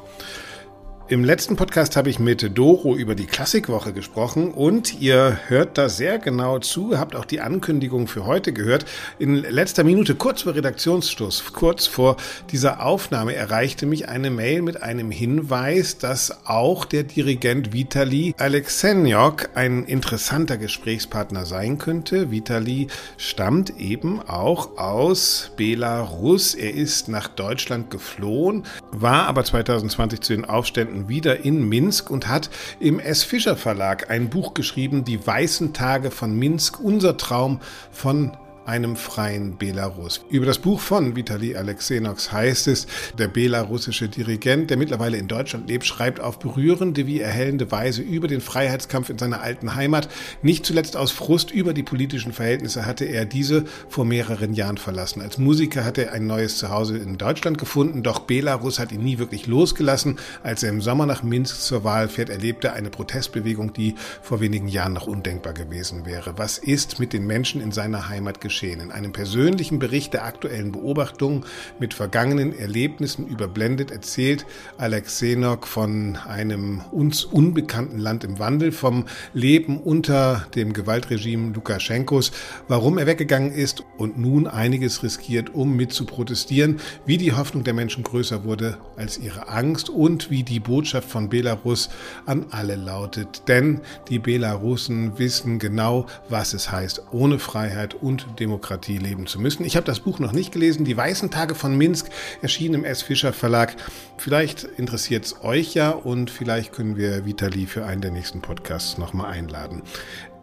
[1.12, 5.90] Im letzten Podcast habe ich mit Doro über die Klassikwoche gesprochen und ihr hört da
[5.90, 8.86] sehr genau zu, habt auch die Ankündigung für heute gehört.
[9.20, 12.16] In letzter Minute, kurz vor Redaktionsstoß, kurz vor
[12.54, 19.50] dieser Aufnahme, erreichte mich eine Mail mit einem Hinweis, dass auch der Dirigent Vitali Alexenyok
[19.56, 22.32] ein interessanter Gesprächspartner sein könnte.
[22.32, 26.56] Vitali stammt eben auch aus Belarus.
[26.56, 32.28] Er ist nach Deutschland geflohen, war aber 2020 zu den Aufständen wieder in Minsk und
[32.28, 33.24] hat im S.
[33.24, 37.60] Fischer Verlag ein Buch geschrieben, Die weißen Tage von Minsk, unser Traum
[37.92, 38.32] von
[38.66, 40.22] einem freien Belarus.
[40.30, 42.86] Über das Buch von Vitali Alexenox heißt es,
[43.18, 48.28] der belarussische Dirigent, der mittlerweile in Deutschland lebt, schreibt auf berührende wie erhellende Weise über
[48.28, 50.10] den Freiheitskampf in seiner alten Heimat.
[50.44, 55.22] Nicht zuletzt aus Frust über die politischen Verhältnisse hatte er diese vor mehreren Jahren verlassen.
[55.22, 59.18] Als Musiker hat er ein neues Zuhause in Deutschland gefunden, doch Belarus hat ihn nie
[59.18, 60.18] wirklich losgelassen.
[60.44, 64.40] Als er im Sommer nach Minsk zur Wahl fährt, erlebte er eine Protestbewegung, die vor
[64.40, 66.38] wenigen Jahren noch undenkbar gewesen wäre.
[66.38, 68.51] Was ist mit den Menschen in seiner Heimat geschehen?
[68.52, 68.82] Geschehen.
[68.82, 71.46] In einem persönlichen Bericht der aktuellen Beobachtungen
[71.80, 74.46] mit vergangenen Erlebnissen überblendet erzählt
[74.78, 82.34] Alexei Nok von einem uns unbekannten Land im Wandel, vom Leben unter dem Gewaltregime Lukaschenkos,
[82.68, 87.64] warum er weggegangen ist und nun einiges riskiert, um mit zu protestieren, wie die Hoffnung
[87.64, 91.90] der Menschen größer wurde als ihre Angst und wie die Botschaft von Belarus
[92.26, 93.44] an alle lautet.
[93.48, 99.64] Denn die Belarusen wissen genau, was es heißt, ohne Freiheit und Demokratie leben zu müssen.
[99.66, 100.84] Ich habe das Buch noch nicht gelesen.
[100.84, 102.10] Die Weißen Tage von Minsk
[102.42, 103.02] erschienen im S.
[103.02, 103.76] Fischer Verlag.
[104.18, 108.98] Vielleicht interessiert es euch ja und vielleicht können wir Vitali für einen der nächsten Podcasts
[108.98, 109.84] nochmal einladen.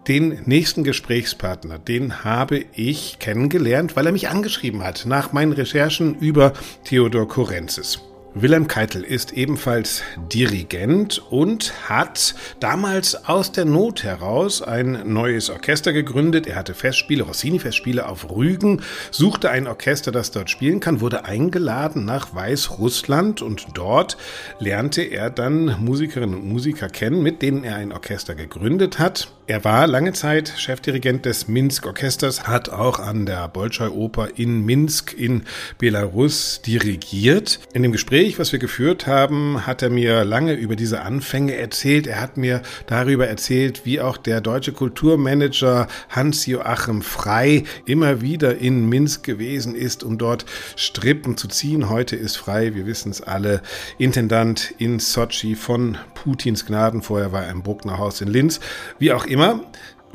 [0.07, 6.15] Den nächsten Gesprächspartner, den habe ich kennengelernt, weil er mich angeschrieben hat nach meinen Recherchen
[6.15, 8.01] über Theodor Korenzis.
[8.40, 15.92] Wilhelm Keitel ist ebenfalls Dirigent und hat damals aus der Not heraus ein neues Orchester
[15.92, 16.46] gegründet.
[16.46, 22.05] Er hatte Festspiele, Rossini-Festspiele auf Rügen, suchte ein Orchester, das dort spielen kann, wurde eingeladen
[22.05, 24.16] nach Weißrussland und dort
[24.61, 29.33] lernte er dann Musikerinnen und Musiker kennen, mit denen er ein Orchester gegründet hat.
[29.48, 34.66] Er war lange Zeit Chefdirigent des Minsk Orchesters, hat auch an der Bolschoi Oper in
[34.66, 35.44] Minsk in
[35.79, 37.59] Belarus dirigiert.
[37.72, 42.09] In dem Gespräch, was wir geführt haben, hat er mir lange über diese Anfänge erzählt.
[42.09, 48.88] Er hat mir darüber erzählt, wie auch der deutsche Kulturmanager Hans-Joachim Frei immer wieder in
[48.88, 51.88] Minsk gewesen ist, um dort Strippen zu ziehen.
[51.88, 53.62] Heute ist Frei, wir wissen es alle,
[53.99, 57.03] Intendant in Sochi von Putins Gnaden.
[57.03, 58.59] Vorher war er im Bruckner Haus in Linz.
[58.99, 59.61] Wie auch immer.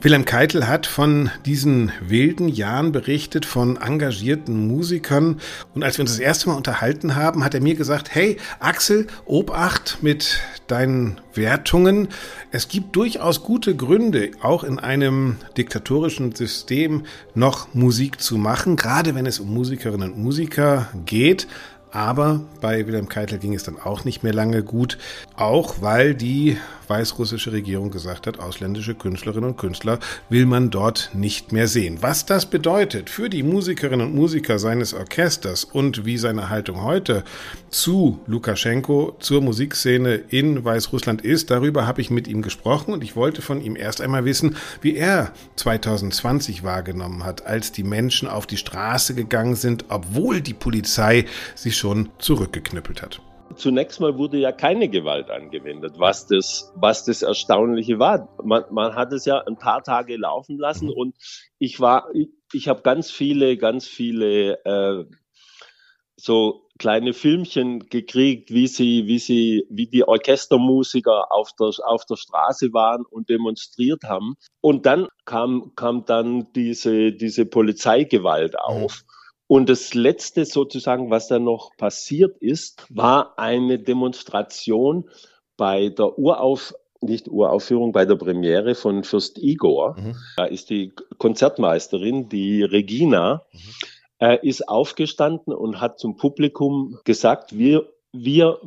[0.04, 5.40] Wilhelm Keitel hat von diesen wilden Jahren berichtet, von engagierten Musikern.
[5.74, 9.08] Und als wir uns das erste Mal unterhalten haben, hat er mir gesagt, hey Axel,
[9.24, 12.10] Obacht mit deinen Wertungen.
[12.52, 19.16] Es gibt durchaus gute Gründe, auch in einem diktatorischen System noch Musik zu machen, gerade
[19.16, 21.48] wenn es um Musikerinnen und Musiker geht.
[21.92, 24.98] Aber bei Wilhelm Keitel ging es dann auch nicht mehr lange gut,
[25.38, 31.52] auch weil die weißrussische Regierung gesagt hat, ausländische Künstlerinnen und Künstler will man dort nicht
[31.52, 32.00] mehr sehen.
[32.02, 37.24] Was das bedeutet für die Musikerinnen und Musiker seines Orchesters und wie seine Haltung heute
[37.70, 43.16] zu Lukaschenko, zur Musikszene in Weißrussland ist, darüber habe ich mit ihm gesprochen und ich
[43.16, 48.48] wollte von ihm erst einmal wissen, wie er 2020 wahrgenommen hat, als die Menschen auf
[48.48, 53.22] die Straße gegangen sind, obwohl die Polizei sich schon zurückgeknüppelt hat
[53.56, 58.36] zunächst mal wurde ja keine Gewalt angewendet, was das, was das Erstaunliche war.
[58.44, 61.16] Man, man hat es ja ein paar Tage laufen lassen und
[61.60, 65.06] ich war, ich, ich habe ganz viele, ganz viele äh,
[66.16, 72.16] so kleine Filmchen gekriegt, wie sie, wie sie, wie die Orchestermusiker auf der, auf der
[72.16, 74.36] Straße waren und demonstriert haben.
[74.62, 79.04] Und dann kam, kam dann diese, diese Polizeigewalt auf.
[79.54, 85.08] Und das Letzte sozusagen, was dann noch passiert ist, war eine Demonstration
[85.58, 89.96] bei der Urauf nicht Uraufführung, bei der Premiere von Fürst Igor.
[89.96, 90.16] Mhm.
[90.38, 93.60] Da ist die Konzertmeisterin, die Regina, mhm.
[94.18, 98.60] äh, ist aufgestanden und hat zum Publikum gesagt, wir, wir,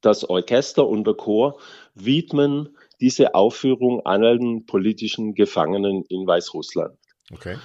[0.00, 1.60] das Orchester und der Chor,
[1.94, 6.98] widmen diese Aufführung allen politischen Gefangenen in Weißrussland.
[7.32, 7.58] Okay.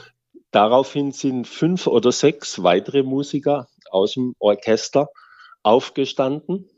[0.52, 5.10] Daraufhin sind fünf oder sechs weitere Musiker aus dem Orchester
[5.64, 6.70] aufgestanden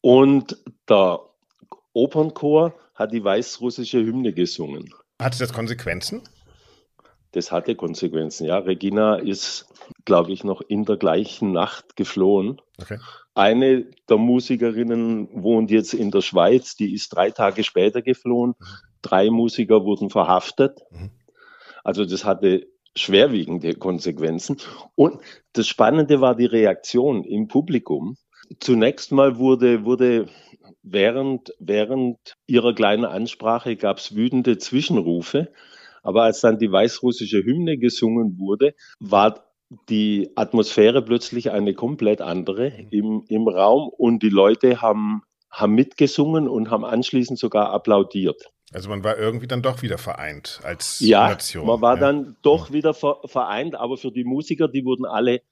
[0.00, 0.56] und
[0.88, 1.20] der
[1.92, 4.92] Opernchor hat die weißrussische Hymne gesungen.
[5.20, 6.22] Hatte das Konsequenzen?
[7.32, 8.58] Das hatte Konsequenzen, ja.
[8.58, 9.66] Regina ist,
[10.04, 12.60] glaube ich, noch in der gleichen Nacht geflohen.
[12.78, 12.98] Okay.
[13.34, 18.54] Eine der Musikerinnen wohnt jetzt in der Schweiz, die ist drei Tage später geflohen.
[18.58, 18.66] Mhm.
[19.00, 20.80] Drei Musiker wurden verhaftet.
[20.90, 21.10] Mhm.
[21.84, 24.58] Also das hatte schwerwiegende Konsequenzen.
[24.94, 25.20] Und
[25.52, 28.16] das Spannende war die Reaktion im Publikum.
[28.60, 30.28] Zunächst mal wurde, wurde
[30.82, 35.52] während, während ihrer kleinen Ansprache gab es wütende Zwischenrufe.
[36.02, 39.52] Aber als dann die weißrussische Hymne gesungen wurde, war
[39.88, 46.48] die Atmosphäre plötzlich eine komplett andere im, im Raum und die Leute haben, haben mitgesungen
[46.48, 48.51] und haben anschließend sogar applaudiert.
[48.72, 51.66] Also man war irgendwie dann doch wieder vereint als ja, Nation.
[51.66, 52.00] Man war ja.
[52.00, 55.42] dann doch wieder vereint, aber für die Musiker, die wurden alle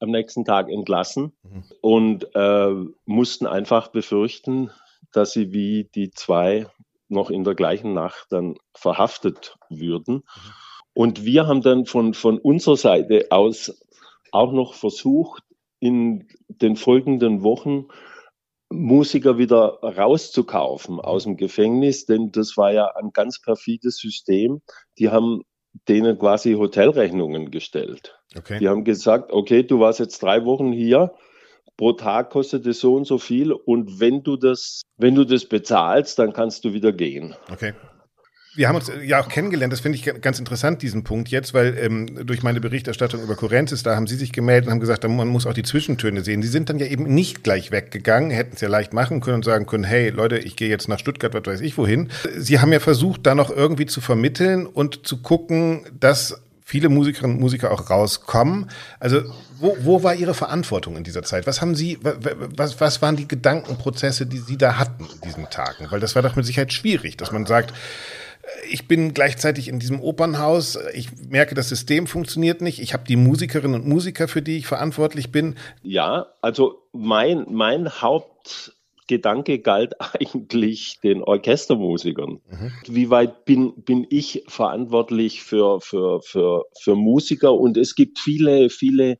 [0.00, 1.64] am nächsten Tag entlassen mhm.
[1.82, 4.70] und äh, mussten einfach befürchten,
[5.12, 6.66] dass sie wie die zwei
[7.08, 10.16] noch in der gleichen Nacht dann verhaftet würden.
[10.16, 10.52] Mhm.
[10.94, 13.84] Und wir haben dann von, von unserer Seite aus
[14.32, 15.42] auch noch versucht,
[15.80, 17.86] in den folgenden Wochen
[18.72, 24.62] Musiker wieder rauszukaufen aus dem Gefängnis, denn das war ja ein ganz perfides System.
[24.98, 25.42] Die haben
[25.88, 28.18] denen quasi Hotelrechnungen gestellt.
[28.36, 28.58] Okay.
[28.58, 31.14] Die haben gesagt, okay, du warst jetzt drei Wochen hier,
[31.76, 35.46] pro Tag kostet es so und so viel und wenn du das, wenn du das
[35.46, 37.34] bezahlst, dann kannst du wieder gehen.
[37.50, 37.72] Okay
[38.54, 41.54] wir haben uns äh, ja auch kennengelernt, das finde ich ganz interessant, diesen Punkt jetzt,
[41.54, 45.06] weil ähm, durch meine Berichterstattung über Kurrentis, da haben Sie sich gemeldet und haben gesagt,
[45.08, 46.42] man muss auch die Zwischentöne sehen.
[46.42, 49.44] Sie sind dann ja eben nicht gleich weggegangen, hätten es ja leicht machen können und
[49.44, 52.10] sagen können, hey Leute, ich gehe jetzt nach Stuttgart, was weiß ich wohin.
[52.36, 57.36] Sie haben ja versucht, da noch irgendwie zu vermitteln und zu gucken, dass viele Musikerinnen
[57.36, 58.70] und Musiker auch rauskommen.
[59.00, 59.22] Also
[59.58, 61.46] wo, wo war Ihre Verantwortung in dieser Zeit?
[61.46, 65.86] Was haben Sie, was, was waren die Gedankenprozesse, die Sie da hatten in diesen Tagen?
[65.90, 67.74] Weil das war doch mit Sicherheit schwierig, dass man sagt,
[68.70, 70.78] ich bin gleichzeitig in diesem Opernhaus.
[70.94, 72.80] Ich merke, das System funktioniert nicht.
[72.80, 75.56] Ich habe die Musikerinnen und Musiker, für die ich verantwortlich bin.
[75.82, 82.40] Ja, also mein, mein Hauptgedanke galt eigentlich den Orchestermusikern.
[82.50, 82.72] Mhm.
[82.86, 87.54] Wie weit bin, bin ich verantwortlich für, für, für, für Musiker?
[87.54, 89.18] Und es gibt viele, viele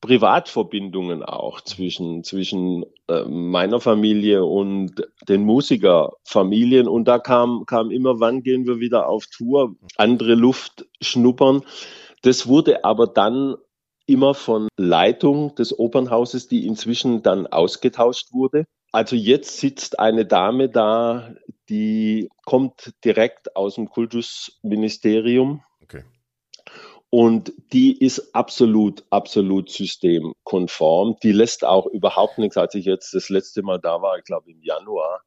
[0.00, 6.88] Privatverbindungen auch zwischen, zwischen äh, meiner Familie und den Musikerfamilien.
[6.88, 11.62] Und da kam, kam immer, wann gehen wir wieder auf Tour, andere Luft schnuppern.
[12.22, 13.56] Das wurde aber dann
[14.06, 18.64] immer von Leitung des Opernhauses, die inzwischen dann ausgetauscht wurde.
[18.92, 21.34] Also jetzt sitzt eine Dame da,
[21.68, 25.62] die kommt direkt aus dem Kultusministerium
[27.10, 31.16] und die ist absolut, absolut systemkonform.
[31.22, 34.50] Die lässt auch überhaupt nichts, als ich jetzt das letzte Mal da war, ich glaube
[34.50, 35.22] im Januar,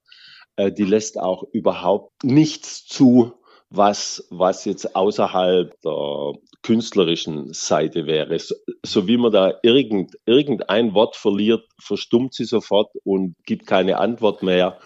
[0.55, 3.33] äh, die lässt auch überhaupt nichts zu,
[3.69, 8.39] was, was jetzt außerhalb der künstlerischen Seite wäre.
[8.39, 13.97] So, so wie man da irgend, irgendein Wort verliert, verstummt sie sofort und gibt keine
[13.97, 14.79] Antwort mehr.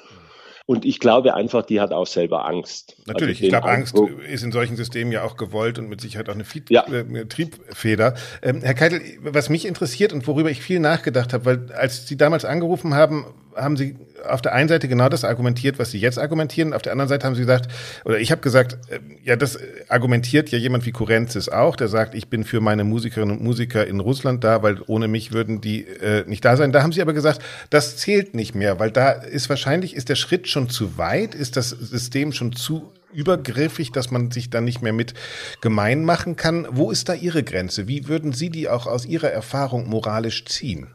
[0.68, 2.98] Und ich glaube einfach, die hat auch selber Angst.
[3.06, 3.96] Natürlich, also ich glaube, Angst
[4.30, 6.86] ist in solchen Systemen ja auch gewollt und mit Sicherheit auch eine, Fied ja.
[6.88, 8.16] äh, Triebfeder.
[8.42, 12.18] Ähm, Herr Keitel, was mich interessiert und worüber ich viel nachgedacht habe, weil als Sie
[12.18, 13.96] damals angerufen haben, haben Sie
[14.28, 16.74] auf der einen Seite genau das argumentiert, was Sie jetzt argumentieren.
[16.74, 17.70] Auf der anderen Seite haben Sie gesagt,
[18.06, 22.16] oder ich habe gesagt, äh, ja, das argumentiert ja jemand wie Kurenzis auch, der sagt,
[22.16, 25.86] ich bin für meine Musikerinnen und Musiker in Russland da, weil ohne mich würden die
[25.86, 26.72] äh, nicht da sein.
[26.72, 30.16] Da haben Sie aber gesagt, das zählt nicht mehr, weil da ist wahrscheinlich, ist der
[30.16, 34.82] Schritt schon zu weit, ist das System schon zu übergriffig, dass man sich da nicht
[34.82, 35.14] mehr mit
[35.62, 36.68] gemein machen kann.
[36.70, 37.88] Wo ist da Ihre Grenze?
[37.88, 40.88] Wie würden Sie die auch aus Ihrer Erfahrung moralisch ziehen?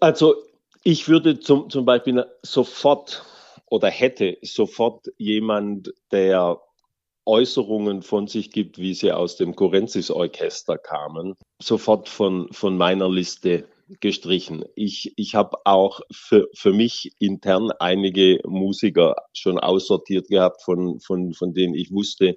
[0.00, 0.36] Also
[0.82, 3.24] ich würde zum, zum Beispiel sofort
[3.68, 6.60] oder hätte sofort jemand, der
[7.24, 13.68] Äußerungen von sich gibt, wie sie aus dem Kurenzis-Orchester kamen, sofort von, von meiner Liste
[14.00, 14.64] gestrichen.
[14.76, 21.34] Ich, ich habe auch für, für mich intern einige Musiker schon aussortiert gehabt, von, von,
[21.34, 22.36] von denen ich wusste,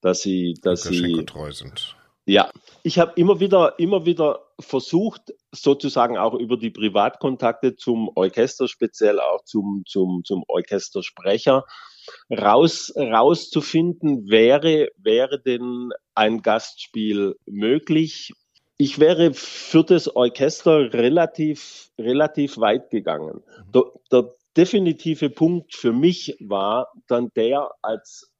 [0.00, 1.96] dass sie, dass sie treu sind.
[2.24, 2.50] Ja,
[2.84, 9.20] ich habe immer wieder, immer wieder versucht, sozusagen auch über die Privatkontakte zum Orchester, speziell
[9.20, 11.64] auch zum, zum, zum Orchestersprecher,
[12.30, 18.32] raus, rauszufinden, wäre, wäre denn ein Gastspiel möglich?
[18.78, 23.42] Ich wäre für das Orchester relativ, relativ weit gegangen.
[23.66, 23.72] Mhm.
[23.72, 28.32] Der, der definitive Punkt für mich war dann der, als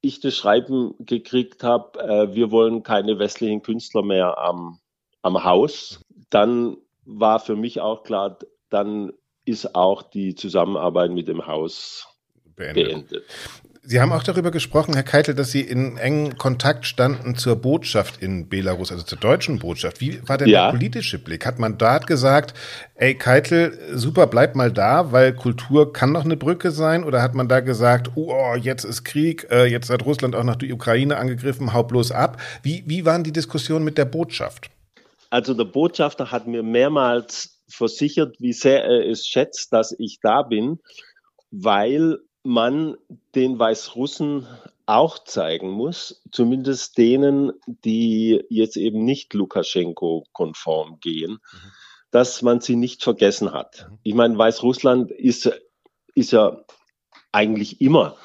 [0.00, 4.80] ich das Schreiben gekriegt habe, äh, wir wollen keine westlichen Künstler mehr am,
[5.22, 8.38] am Haus, dann war für mich auch klar,
[8.70, 9.12] dann
[9.44, 12.06] ist auch die Zusammenarbeit mit dem Haus
[12.56, 12.88] beendet.
[12.88, 13.24] beendet.
[13.84, 18.22] Sie haben auch darüber gesprochen, Herr Keitel, dass Sie in engen Kontakt standen zur Botschaft
[18.22, 20.00] in Belarus, also zur deutschen Botschaft.
[20.00, 20.66] Wie war denn ja.
[20.66, 21.44] der politische Blick?
[21.44, 22.54] Hat man dort gesagt,
[22.94, 27.02] ey Keitel, super, bleib mal da, weil Kultur kann noch eine Brücke sein?
[27.02, 30.56] Oder hat man da gesagt, oh, jetzt ist Krieg, äh, jetzt hat Russland auch noch
[30.56, 32.40] die Ukraine angegriffen, hau bloß ab?
[32.62, 34.70] Wie, wie waren die Diskussionen mit der Botschaft?
[35.32, 40.42] Also der Botschafter hat mir mehrmals versichert, wie sehr er es schätzt, dass ich da
[40.42, 40.78] bin,
[41.50, 42.98] weil man
[43.34, 44.46] den Weißrussen
[44.84, 51.72] auch zeigen muss, zumindest denen, die jetzt eben nicht Lukaschenko-konform gehen, mhm.
[52.10, 53.88] dass man sie nicht vergessen hat.
[54.02, 55.50] Ich meine, Weißrussland ist,
[56.14, 56.62] ist ja
[57.32, 58.18] eigentlich immer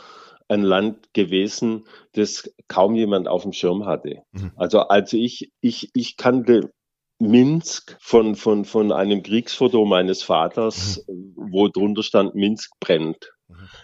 [0.50, 4.24] ein Land gewesen, das kaum jemand auf dem Schirm hatte.
[4.34, 4.52] Mhm.
[4.58, 6.74] Also, also ich, ich, ich kannte
[7.20, 11.34] Minsk von, von, von einem Kriegsfoto meines Vaters, mhm.
[11.52, 13.32] wo drunter stand, Minsk brennt.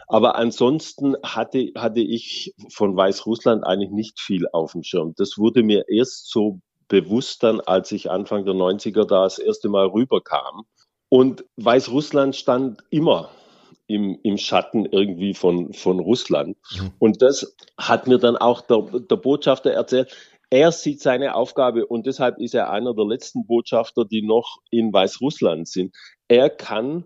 [0.07, 5.13] Aber ansonsten hatte, hatte ich von Weißrussland eigentlich nicht viel auf dem Schirm.
[5.17, 9.69] Das wurde mir erst so bewusst dann, als ich Anfang der 90er da das erste
[9.69, 10.65] Mal rüberkam.
[11.09, 13.29] Und Weißrussland stand immer
[13.87, 16.57] im, im Schatten irgendwie von, von Russland.
[16.75, 16.91] Mhm.
[16.99, 20.15] Und das hat mir dann auch der, der Botschafter erzählt.
[20.53, 24.93] Er sieht seine Aufgabe und deshalb ist er einer der letzten Botschafter, die noch in
[24.93, 25.95] Weißrussland sind.
[26.27, 27.05] Er kann,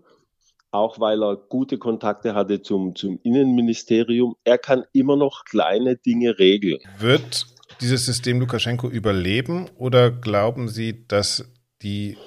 [0.70, 6.38] auch weil er gute Kontakte hatte zum, zum Innenministerium, er kann immer noch kleine Dinge
[6.38, 6.78] regeln.
[6.98, 7.46] Wird
[7.80, 12.18] dieses System Lukaschenko überleben oder glauben Sie, dass die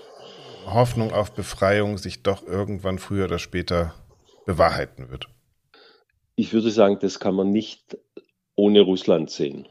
[0.65, 3.93] Hoffnung auf Befreiung sich doch irgendwann früher oder später
[4.47, 5.27] bewahrheiten wird?
[6.35, 7.95] Ich würde sagen, das kann man nicht
[8.55, 9.67] ohne Russland sehen.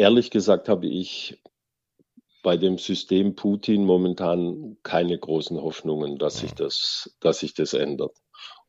[0.00, 1.38] Ehrlich gesagt habe ich
[2.42, 8.16] bei dem System Putin momentan keine großen Hoffnungen, dass sich das, dass sich das ändert.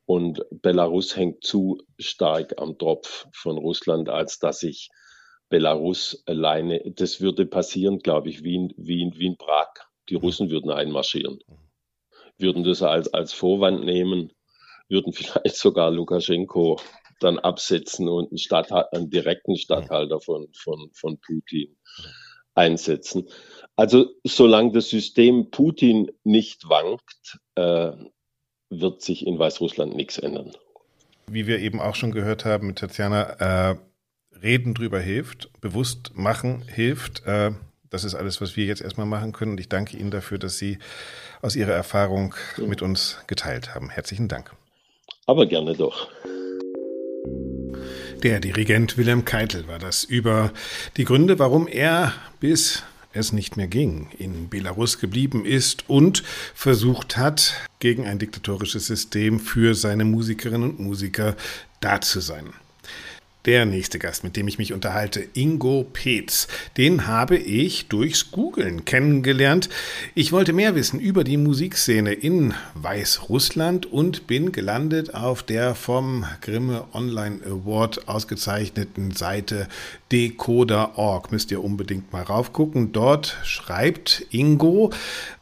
[0.03, 4.89] Und Belarus hängt zu stark am Tropf von Russland, als dass sich
[5.47, 9.69] Belarus alleine, das würde passieren, glaube ich, wie in, wie in, wie in Prag.
[10.09, 11.39] Die Russen würden einmarschieren,
[12.39, 14.33] würden das als, als Vorwand nehmen,
[14.89, 16.77] würden vielleicht sogar Lukaschenko
[17.23, 21.77] dann absetzen und einen, Stadthalter, einen direkten Statthalter von, von, von Putin
[22.53, 23.29] einsetzen.
[23.75, 27.91] Also solange das System Putin nicht wankt, äh,
[28.69, 30.51] wird sich in Weißrussland nichts ändern.
[31.27, 33.75] Wie wir eben auch schon gehört haben mit Tatjana, äh,
[34.41, 37.25] reden drüber hilft, bewusst machen hilft.
[37.25, 37.51] Äh,
[37.89, 39.51] das ist alles, was wir jetzt erstmal machen können.
[39.51, 40.79] Und ich danke Ihnen dafür, dass Sie
[41.41, 43.89] aus Ihrer Erfahrung mit uns geteilt haben.
[43.89, 44.55] Herzlichen Dank.
[45.25, 46.09] Aber gerne doch.
[48.23, 50.51] Der Dirigent Wilhelm Keitel war das über
[50.97, 57.17] die Gründe, warum er bis es nicht mehr ging, in Belarus geblieben ist und versucht
[57.17, 61.35] hat, gegen ein diktatorisches System für seine Musikerinnen und Musiker
[61.79, 62.53] da zu sein.
[63.45, 66.47] Der nächste Gast, mit dem ich mich unterhalte, Ingo Petz.
[66.77, 69.67] Den habe ich durchs Googlen kennengelernt.
[70.13, 76.23] Ich wollte mehr wissen über die Musikszene in Weißrussland und bin gelandet auf der vom
[76.41, 79.67] Grimme Online Award ausgezeichneten Seite
[80.11, 81.31] decoder.org.
[81.31, 82.91] Müsst ihr unbedingt mal raufgucken.
[82.91, 84.91] Dort schreibt Ingo,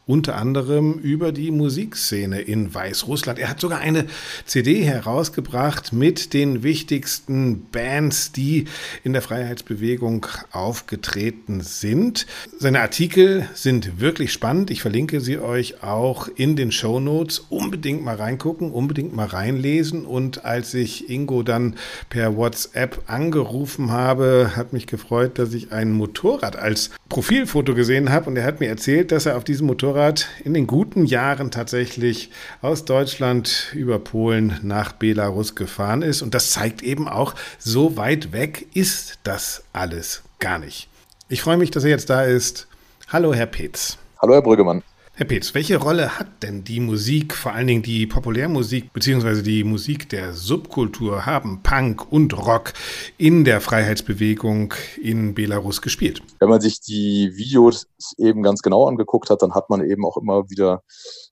[0.09, 3.37] unter anderem über die Musikszene in Weißrussland.
[3.37, 4.07] Er hat sogar eine
[4.45, 8.65] CD herausgebracht mit den wichtigsten Bands, die
[9.03, 12.25] in der Freiheitsbewegung aufgetreten sind.
[12.57, 14.71] Seine Artikel sind wirklich spannend.
[14.71, 17.45] Ich verlinke sie euch auch in den Show Notes.
[17.49, 20.07] Unbedingt mal reingucken, unbedingt mal reinlesen.
[20.07, 21.75] Und als ich Ingo dann
[22.09, 28.29] per WhatsApp angerufen habe, hat mich gefreut, dass ich ein Motorrad als Profilfoto gesehen habe.
[28.29, 32.29] Und er hat mir erzählt, dass er auf diesem Motorrad in den guten Jahren tatsächlich
[32.61, 36.21] aus Deutschland über Polen nach Belarus gefahren ist.
[36.21, 40.87] Und das zeigt eben auch, so weit weg ist das alles gar nicht.
[41.29, 42.67] Ich freue mich, dass er jetzt da ist.
[43.07, 43.97] Hallo, Herr Petz.
[44.21, 44.83] Hallo, Herr Brüggemann.
[45.19, 49.41] Herr Petz, welche Rolle hat denn die Musik, vor allen Dingen die Populärmusik bzw.
[49.41, 52.71] die Musik der Subkultur, haben Punk und Rock
[53.17, 56.21] in der Freiheitsbewegung in Belarus gespielt?
[56.39, 60.15] Wenn man sich die Videos eben ganz genau angeguckt hat, dann hat man eben auch
[60.15, 60.83] immer wieder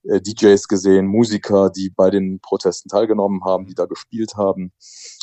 [0.04, 4.74] äh, DJs gesehen, Musiker, die bei den Protesten teilgenommen haben, die da gespielt haben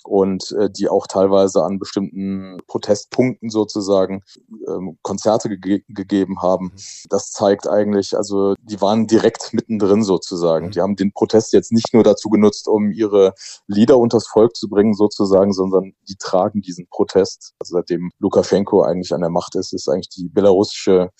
[0.04, 4.22] und äh, die auch teilweise an bestimmten Protestpunkten sozusagen
[4.68, 6.66] ähm, Konzerte ge gegeben haben.
[6.66, 7.08] Mhm.
[7.08, 10.66] Das zeigt eigentlich, also die waren direkt mittendrin sozusagen.
[10.66, 10.70] Mhm.
[10.72, 13.34] Die haben den Protest jetzt nicht nur dazu genutzt, um ihre
[13.66, 17.54] Lieder unters Volk zu bringen sozusagen, sondern die tragen diesen Protest.
[17.58, 21.10] Also seitdem Lukaschenko eigentlich an der Macht ist, ist eigentlich die belarussische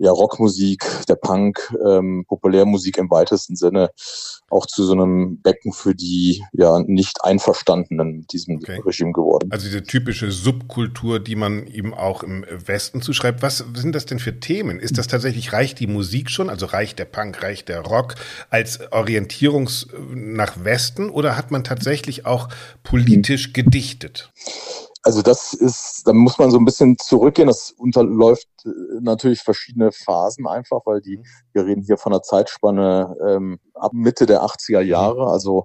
[0.00, 3.90] ja, Rockmusik, der Punk, ähm, Populärmusik im weitesten Sinne
[4.48, 8.80] auch zu so einem Becken für die ja nicht Einverstandenen mit diesem okay.
[8.84, 9.50] Regime geworden.
[9.52, 13.42] Also diese typische Subkultur, die man eben auch im Westen zuschreibt.
[13.42, 14.80] Was sind das denn für Themen?
[14.80, 18.14] Ist das tatsächlich, reicht die Musik schon, also reicht der Punk, reicht der Rock
[18.48, 22.48] als Orientierungs nach Westen oder hat man tatsächlich auch
[22.82, 24.32] politisch gedichtet?
[25.02, 27.48] Also das ist, da muss man so ein bisschen zurückgehen.
[27.48, 28.68] Das unterläuft äh,
[29.00, 31.20] natürlich verschiedene Phasen einfach, weil die,
[31.52, 35.30] wir reden hier von einer Zeitspanne ähm, ab Mitte der 80er Jahre.
[35.30, 35.64] Also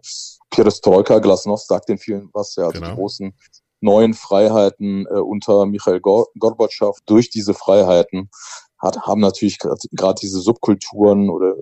[0.49, 2.91] Perestroika, Glasnost sagt den vielen was, ja, also genau.
[2.91, 3.33] die großen
[3.81, 6.97] neuen Freiheiten äh, unter Michael Gor Gorbatschow.
[7.05, 8.29] Durch diese Freiheiten
[8.79, 11.55] hat, haben natürlich gerade diese Subkulturen oder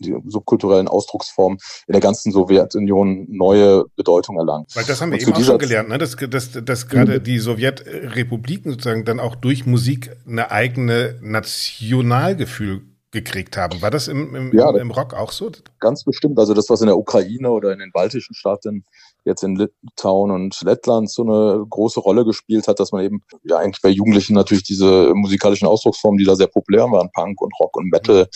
[0.00, 4.74] die subkulturellen Ausdrucksformen in der ganzen Sowjetunion neue Bedeutung erlangt.
[4.74, 5.98] Weil das haben wir eben auch schon gelernt, ne?
[5.98, 7.24] dass, dass, dass gerade mhm.
[7.24, 13.82] die Sowjetrepubliken sozusagen dann auch durch Musik eine eigene Nationalgefühl gekriegt haben.
[13.82, 15.52] War das im, im, ja, im Rock auch so?
[15.80, 16.38] Ganz bestimmt.
[16.38, 18.84] Also das, was in der Ukraine oder in den baltischen Staaten
[19.24, 23.58] jetzt in Litauen und Lettland so eine große Rolle gespielt hat, dass man eben ja
[23.58, 27.76] eigentlich bei Jugendlichen natürlich diese musikalischen Ausdrucksformen, die da sehr populär waren, Punk und Rock
[27.76, 28.28] und Metal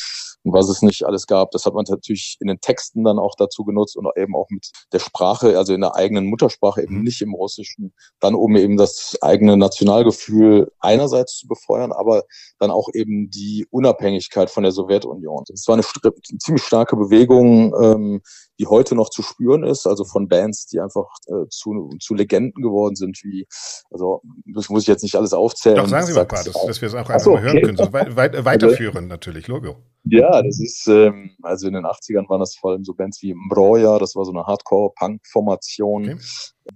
[0.46, 3.34] und was es nicht alles gab, das hat man natürlich in den Texten dann auch
[3.36, 7.02] dazu genutzt und eben auch mit der Sprache, also in der eigenen Muttersprache, eben mhm.
[7.02, 12.22] nicht im Russischen, dann um eben das eigene Nationalgefühl einerseits zu befeuern, aber
[12.60, 15.42] dann auch eben die Unabhängigkeit von der Sowjetunion.
[15.52, 15.84] Es war eine
[16.38, 18.22] ziemlich starke Bewegung, ähm,
[18.58, 22.62] die heute noch zu spüren ist, also von Bands, die einfach äh, zu, zu Legenden
[22.62, 23.46] geworden sind, wie,
[23.90, 25.76] also das muss ich jetzt nicht alles aufzählen.
[25.76, 27.62] Doch, sagen Sie mal ein paar, dass, dass wir es auch einfach so, mal hören
[27.62, 27.76] können.
[27.76, 29.76] So weit, weit, weiterführen natürlich, Logo.
[30.08, 33.34] Ja, das ist, ähm, also in den 80ern waren das vor allem so Bands wie
[33.34, 36.18] Mbroja, das war so eine Hardcore-Punk-Formation, okay.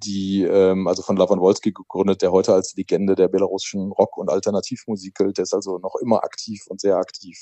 [0.05, 4.31] die, ähm, also von Lavan Wolski gegründet, der heute als Legende der belarussischen Rock- und
[4.31, 7.39] Alternativmusik gilt, der ist also noch immer aktiv und sehr aktiv.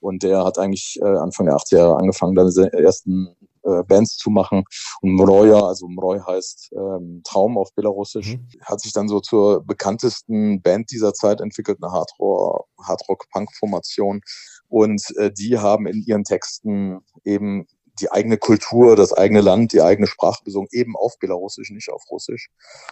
[0.00, 4.30] Und der hat eigentlich äh, Anfang der 80er angefangen, dann seine ersten äh, Bands zu
[4.30, 4.64] machen.
[5.02, 8.48] Und Mroja, also Mroj heißt ähm, Traum auf Belarusisch, mhm.
[8.62, 14.20] hat sich dann so zur bekanntesten Band dieser Zeit entwickelt, eine Hardrock-Punk-Formation.
[14.68, 17.66] Und äh, die haben in ihren Texten eben
[18.00, 22.02] die eigene Kultur, das eigene Land, die eigene Sprache besungen, eben auf Belarusisch, nicht auf
[22.10, 22.48] Russisch.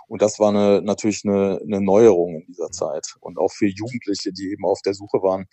[0.07, 3.15] Und das war eine, natürlich eine, eine Neuerung in dieser Zeit.
[3.21, 5.47] Und auch für Jugendliche, die eben auf der Suche waren,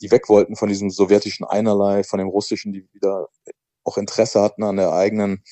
[0.00, 3.28] die weg wollten von diesem sowjetischen Einerlei, von dem Russischen, die wieder
[3.88, 5.42] auch Interesse hatten an der eigenen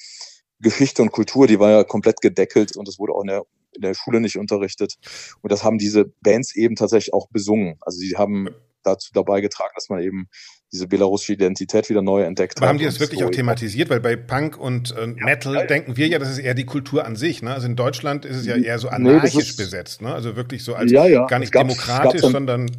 [0.61, 3.43] Geschichte und Kultur, die war ja komplett gedeckelt und es wurde auch in der,
[3.75, 4.95] in der Schule nicht unterrichtet.
[5.43, 7.77] Und das haben diese Bands eben tatsächlich auch besungen.
[7.81, 8.49] Also sie haben
[8.83, 10.29] dazu dabei getragen, dass man eben
[10.73, 12.71] diese belarussische Identität wieder neu entdeckt Aber hat.
[12.71, 13.91] Haben die das wirklich so auch thematisiert?
[13.91, 17.05] Weil bei Punk und äh, Metal ja, denken wir ja, das ist eher die Kultur
[17.05, 17.43] an sich.
[17.43, 17.53] Ne?
[17.53, 20.03] Also in Deutschland ist es ja eher so anarchisch nee, ist, besetzt.
[20.03, 20.13] Ne?
[20.13, 21.27] Also wirklich so als ja, ja.
[21.27, 22.71] gar nicht demokratisch, dann, sondern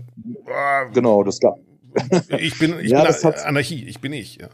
[0.46, 1.58] oh, genau, das gab.
[2.38, 4.38] Ich bin, ich bin Anarchie, ich bin ich.
[4.38, 4.50] Ja.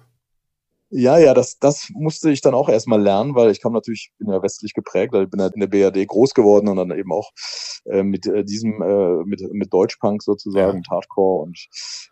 [0.96, 4.30] Ja, ja, das, das musste ich dann auch erstmal lernen, weil ich kam natürlich, bin
[4.30, 7.12] ja westlich geprägt, weil ich bin ja in der BRD groß geworden und dann eben
[7.12, 7.32] auch
[7.86, 10.91] äh, mit äh, diesem, äh, mit, mit Deutschpunk sozusagen, ja.
[10.91, 11.58] Hardcore und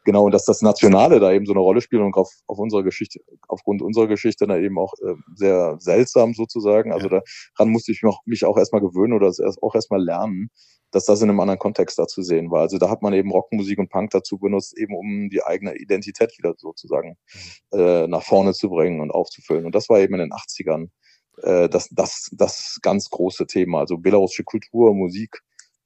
[0.04, 2.82] genau, und dass das Nationale da eben so eine Rolle spielt und auf, auf unserer
[2.82, 6.92] Geschichte, aufgrund unserer Geschichte dann eben auch äh, sehr seltsam sozusagen.
[6.92, 7.22] Also ja.
[7.56, 10.50] daran musste ich mich auch, mich auch erstmal gewöhnen oder das erst, auch erstmal lernen,
[10.92, 12.62] dass das in einem anderen Kontext da zu sehen war.
[12.62, 16.38] Also da hat man eben Rockmusik und Punk dazu benutzt, eben um die eigene Identität
[16.38, 17.18] wieder sozusagen
[17.72, 19.66] äh, nach vorne zu bringen und aufzufüllen.
[19.66, 20.90] Und das war eben in den 80ern
[21.42, 23.80] äh, das, das, das ganz große Thema.
[23.80, 25.42] Also belarussische Kultur, Musik,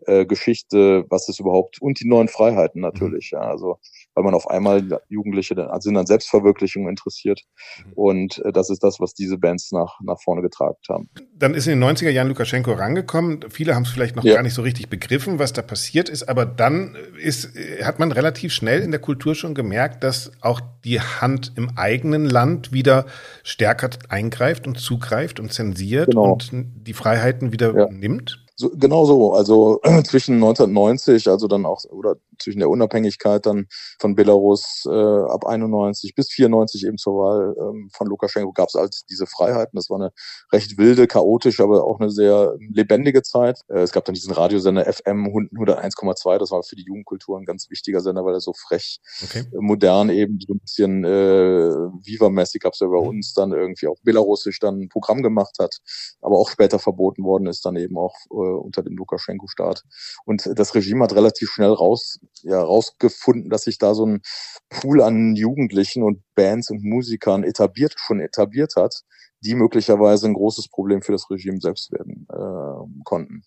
[0.05, 3.31] äh, Geschichte, was ist überhaupt und die neuen Freiheiten natürlich.
[3.31, 3.37] Mhm.
[3.37, 3.79] Ja, also
[4.15, 7.41] weil man auf einmal Jugendliche sind an Selbstverwirklichung interessiert
[7.85, 7.93] mhm.
[7.93, 11.09] und äh, das ist das, was diese Bands nach nach vorne getragen haben.
[11.37, 13.45] Dann ist in den 90er Jahren Lukaschenko rangekommen.
[13.49, 14.35] Viele haben es vielleicht noch ja.
[14.35, 17.51] gar nicht so richtig begriffen, was da passiert ist, aber dann ist
[17.83, 22.25] hat man relativ schnell in der Kultur schon gemerkt, dass auch die Hand im eigenen
[22.25, 23.05] Land wieder
[23.43, 26.33] stärker eingreift und zugreift und zensiert genau.
[26.33, 27.87] und die Freiheiten wieder ja.
[27.89, 28.44] nimmt.
[28.57, 29.33] So, genau so.
[29.33, 33.67] Also zwischen 1990, also dann auch, oder zwischen der Unabhängigkeit dann
[33.99, 38.75] von Belarus äh, ab 91 bis 94 eben zur Wahl ähm, von Lukaschenko gab es
[38.75, 39.75] halt diese Freiheiten.
[39.75, 40.11] Das war eine
[40.51, 43.59] recht wilde, chaotische, aber auch eine sehr lebendige Zeit.
[43.67, 47.69] Äh, es gab dann diesen Radiosender FM 101,2, das war für die Jugendkultur ein ganz
[47.69, 49.39] wichtiger Sender, weil er so frech, okay.
[49.39, 51.69] äh, modern eben, so ein bisschen äh,
[52.03, 53.07] Viva-mäßig gab es ja bei mhm.
[53.07, 55.77] uns dann irgendwie auch belarussisch dann ein Programm gemacht hat,
[56.21, 59.83] aber auch später verboten worden ist dann eben auch äh, unter dem Lukaschenko-Staat.
[60.25, 64.21] Und das Regime hat relativ schnell raus, ja, rausgefunden, dass sich da so ein
[64.69, 69.03] Pool an Jugendlichen und Bands und Musikern etabliert, schon etabliert hat,
[69.41, 73.43] die möglicherweise ein großes Problem für das Regime selbst werden äh, konnten.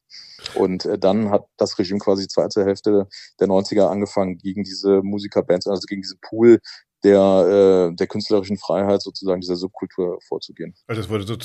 [0.54, 3.08] Und äh, dann hat das Regime quasi zweite Hälfte
[3.40, 6.60] der 90er angefangen, gegen diese Musikerbands, also gegen diesen Pool
[7.04, 10.74] der, äh, der künstlerischen Freiheit sozusagen dieser Subkultur vorzugehen.
[10.86, 11.36] Also es wurde so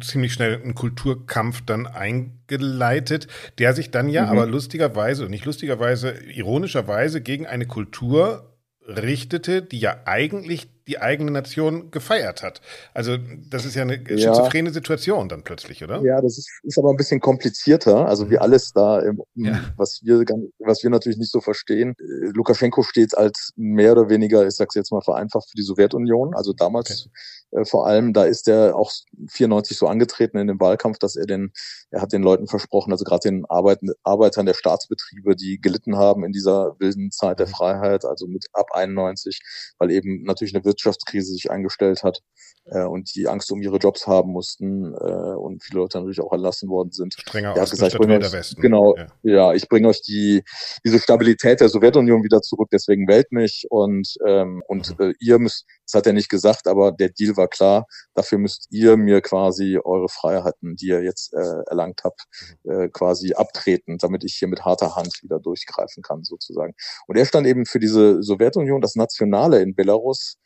[0.00, 3.28] ziemlich schnell ein Kulturkampf dann eingeleitet,
[3.58, 4.30] der sich dann ja mhm.
[4.30, 11.90] aber lustigerweise, nicht lustigerweise, ironischerweise gegen eine Kultur richtete, die ja eigentlich die eigene Nation
[11.90, 12.60] gefeiert hat.
[12.94, 13.16] Also
[13.50, 14.18] das ist ja eine ja.
[14.18, 16.00] schizophrene Situation dann plötzlich, oder?
[16.02, 18.06] Ja, das ist, ist aber ein bisschen komplizierter.
[18.06, 18.42] Also wie mhm.
[18.42, 19.60] alles da, im, ja.
[19.76, 20.24] was wir
[20.58, 21.94] was wir natürlich nicht so verstehen.
[21.98, 26.34] Äh, Lukaschenko steht als mehr oder weniger, ich sag's jetzt mal vereinfacht, für die Sowjetunion.
[26.34, 27.08] Also damals
[27.52, 27.62] okay.
[27.62, 28.92] äh, vor allem, da ist er auch
[29.28, 31.52] 94 so angetreten in dem Wahlkampf, dass er den,
[31.90, 36.24] er hat den Leuten versprochen, also gerade den Arbeiten, Arbeitern der Staatsbetriebe, die gelitten haben
[36.24, 37.52] in dieser wilden Zeit der mhm.
[37.52, 39.40] Freiheit, also mit ab 91,
[39.78, 42.20] weil eben natürlich eine Wirtschaftskrise sich eingestellt hat
[42.66, 46.32] äh, und die Angst um ihre Jobs haben mussten äh, und viele Leute natürlich auch
[46.32, 47.14] erlassen worden sind.
[47.14, 48.60] Strenger er hat gesagt, ich bringe euch, Westen.
[48.60, 49.06] genau, ja.
[49.22, 50.42] ja, ich bringe euch die
[50.84, 55.10] diese Stabilität der Sowjetunion wieder zurück, deswegen wählt mich und ähm, und mhm.
[55.10, 57.86] äh, ihr müsst Das hat er nicht gesagt, aber der Deal war klar.
[58.14, 62.22] Dafür müsst ihr mir quasi eure Freiheiten, die ihr jetzt äh, erlangt habt,
[62.64, 66.74] äh, quasi abtreten, damit ich hier mit harter Hand wieder durchgreifen kann, sozusagen.
[67.06, 70.38] Und er stand eben für diese Sowjetunion, das Nationale in Belarus,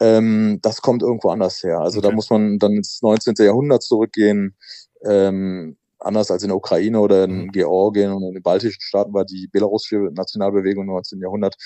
[0.00, 1.80] ähm, das kommt irgendwo anders her.
[1.80, 2.08] Also okay.
[2.08, 3.34] da muss man dann ins 19.
[3.38, 4.56] Jahrhundert zurückgehen.
[5.04, 7.52] Ähm, anders als in der Ukraine oder in mhm.
[7.52, 11.20] Georgien und in den baltischen Staaten war die belarussische Nationalbewegung im 19.
[11.20, 11.56] Jahrhundert.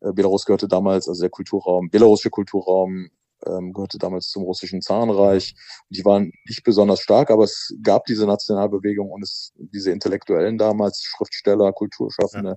[0.00, 3.08] Äh, Belarus gehörte damals, also der Kulturraum, belarussische Kulturraum
[3.46, 5.54] ähm, gehörte damals zum russischen Zarenreich.
[5.90, 11.02] Die waren nicht besonders stark, aber es gab diese Nationalbewegung und es, diese Intellektuellen damals,
[11.02, 12.56] Schriftsteller, Kulturschaffende,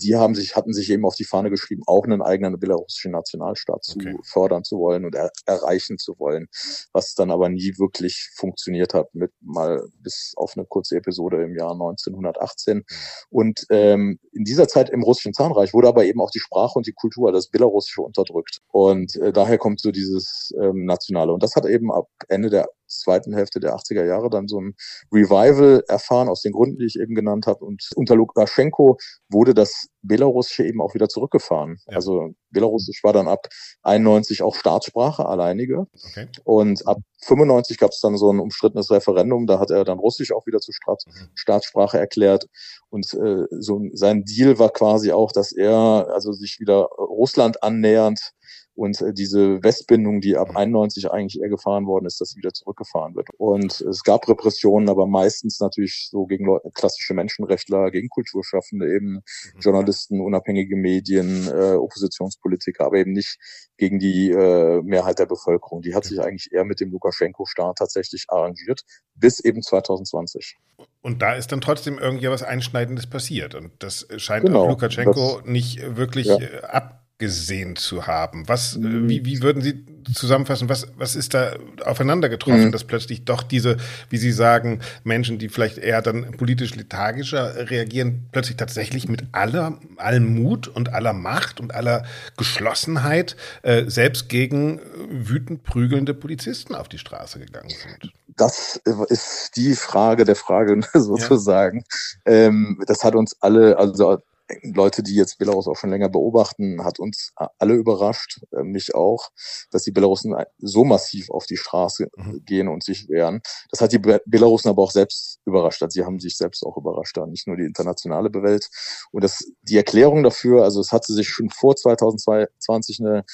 [0.00, 3.84] die haben sich, hatten sich eben auf die Fahne geschrieben, auch einen eigenen belarussischen Nationalstaat
[3.84, 4.16] zu okay.
[4.24, 6.46] fördern zu wollen und er, erreichen zu wollen,
[6.92, 11.56] was dann aber nie wirklich funktioniert hat, mit mal bis auf eine kurze Episode im
[11.56, 12.84] Jahr 1918.
[13.30, 16.86] Und ähm, in dieser Zeit im russischen Zahnreich wurde aber eben auch die Sprache und
[16.86, 18.60] die Kultur, das Belarussische unterdrückt.
[18.68, 21.32] Und äh, daher kommt so dieses ähm, Nationale.
[21.32, 24.74] Und das hat eben ab Ende der zweiten Hälfte der 80er Jahre dann so ein
[25.12, 27.64] Revival erfahren, aus den Gründen, die ich eben genannt habe.
[27.64, 31.78] Und unter Lukaschenko wurde das Belarussische eben auch wieder zurückgefahren.
[31.86, 31.96] Ja.
[31.96, 33.48] Also Belarusisch war dann ab
[33.82, 35.86] 91 auch Staatssprache, alleinige.
[36.10, 36.28] Okay.
[36.44, 40.32] Und ab 95 gab es dann so ein umstrittenes Referendum, da hat er dann Russisch
[40.32, 41.28] auch wieder zu Staat, mhm.
[41.34, 42.46] Staatsprache erklärt.
[42.90, 48.32] Und äh, so sein Deal war quasi auch, dass er also sich wieder Russland annähernd
[48.78, 51.10] und äh, diese Westbindung, die ab 91 mhm.
[51.10, 53.28] eigentlich eher gefahren worden ist, dass sie wieder zurückgefahren wird.
[53.36, 59.14] Und es gab Repressionen, aber meistens natürlich so gegen Leute, klassische Menschenrechtler, gegen Kulturschaffende, eben
[59.14, 59.22] mhm.
[59.58, 63.38] Journalisten, unabhängige Medien, äh, Oppositionspolitiker, aber eben nicht
[63.78, 65.82] gegen die äh, Mehrheit der Bevölkerung.
[65.82, 68.82] Die hat sich eigentlich eher mit dem Lukaschenko-Staat tatsächlich arrangiert,
[69.16, 70.56] bis eben 2020.
[71.02, 73.56] Und da ist dann trotzdem irgendwie was Einschneidendes passiert.
[73.56, 76.38] Und das scheint genau, auch Lukaschenko das, nicht wirklich ja.
[76.38, 78.48] Äh, ab gesehen zu haben.
[78.48, 79.08] Was, äh, mhm.
[79.08, 82.72] wie, wie würden Sie zusammenfassen, was, was ist da aufeinander getroffen, mhm.
[82.72, 83.76] dass plötzlich doch diese,
[84.08, 89.78] wie Sie sagen, Menschen, die vielleicht eher dann politisch lethargischer reagieren, plötzlich tatsächlich mit aller,
[89.96, 92.04] allem Mut und aller Macht und aller
[92.36, 98.12] Geschlossenheit äh, selbst gegen wütend prügelnde Polizisten auf die Straße gegangen sind?
[98.36, 101.84] Das ist die Frage der Frage sozusagen.
[102.24, 102.32] Ja.
[102.32, 104.18] Ähm, das hat uns alle, also
[104.62, 109.30] Leute, die jetzt Belarus auch schon länger beobachten, hat uns alle überrascht, äh, mich auch,
[109.70, 112.44] dass die Belarusen so massiv auf die Straße mhm.
[112.44, 113.42] gehen und sich wehren.
[113.70, 115.82] Das hat die Belarusen aber auch selbst überrascht.
[115.82, 118.68] Also sie haben sich selbst auch überrascht, da nicht nur die internationale Welt.
[119.12, 123.24] Und das, die Erklärung dafür, also es hatte sich schon vor 2020 eine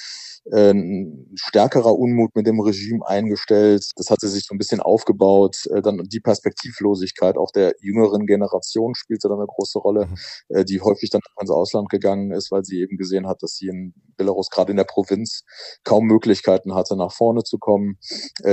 [0.51, 3.89] äh, ein stärkerer Unmut mit dem Regime eingestellt.
[3.95, 5.65] Das hatte sich so ein bisschen aufgebaut.
[5.71, 10.15] Äh, dann die Perspektivlosigkeit auch der jüngeren Generation spielte dann eine große Rolle, mhm.
[10.49, 13.67] Äh, die häufig dann ins Ausland gegangen ist, weil sie eben gesehen hat, dass sie
[13.67, 15.43] in Belarus gerade in der Provinz
[15.83, 17.97] kaum Möglichkeiten hatte, nach vorne zu kommen.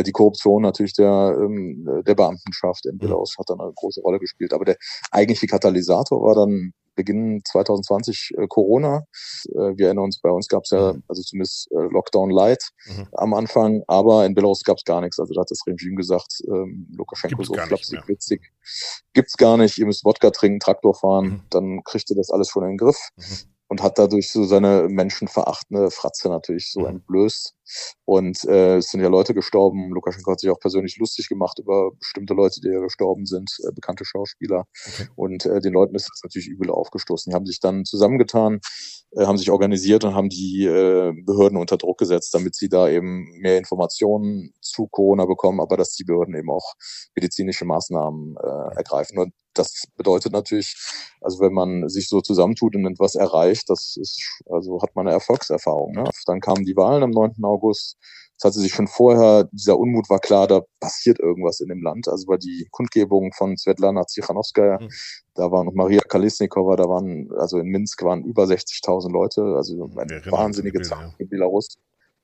[0.06, 2.98] Die Korruption natürlich der, ähm, der Beamtenschaft in mhm.
[2.98, 4.52] Belarus hat dann eine große Rolle gespielt.
[4.52, 4.76] Aber der
[5.10, 9.04] eigentliche Katalysator war dann Beginn 2020 äh, Corona.
[9.48, 11.02] Äh, wir erinnern uns, bei uns gab es ja, mhm.
[11.08, 13.08] also zumindest äh, Lockdown Light mhm.
[13.12, 15.18] am Anfang, aber in Belarus gab es gar nichts.
[15.18, 18.52] Also da hat das Regime gesagt, ähm, Lukaschenko Gibt's so flapsig, witzig,
[19.12, 21.42] gibt's gar nicht, ihr müsst Wodka trinken, Traktor fahren, mhm.
[21.50, 22.98] dann kriegt ihr das alles schon in den Griff.
[23.16, 26.88] Mhm und hat dadurch so seine menschenverachtende Fratze natürlich so mhm.
[26.88, 27.54] entblößt.
[28.04, 29.88] Und äh, es sind ja Leute gestorben.
[29.88, 33.72] Lukaschenko hat sich auch persönlich lustig gemacht über bestimmte Leute, die ja gestorben sind, äh,
[33.72, 34.66] bekannte Schauspieler.
[34.86, 35.08] Okay.
[35.16, 37.30] Und äh, den Leuten ist das natürlich übel aufgestoßen.
[37.30, 38.60] Die haben sich dann zusammengetan,
[39.12, 42.90] äh, haben sich organisiert und haben die äh, Behörden unter Druck gesetzt, damit sie da
[42.90, 46.74] eben mehr Informationen zu Corona bekommen, aber dass die Behörden eben auch
[47.14, 49.18] medizinische Maßnahmen äh, ergreifen.
[49.18, 50.74] Und das bedeutet natürlich,
[51.20, 55.14] also wenn man sich so zusammentut und etwas erreicht, das ist, also hat man eine
[55.14, 55.92] Erfolgserfahrung.
[55.92, 56.04] Ne?
[56.26, 57.42] Dann kamen die Wahlen am 9.
[57.42, 57.96] August.
[58.38, 62.08] Es hatte sich schon vorher, dieser Unmut war klar, da passiert irgendwas in dem Land.
[62.08, 64.88] Also war die Kundgebung von Svetlana Tsikhanowskaja, mhm.
[65.34, 69.88] da waren noch Maria Kalisnikova, da waren, also in Minsk waren über 60.000 Leute, also
[69.96, 71.68] eine wahnsinnige Zahl in Belarus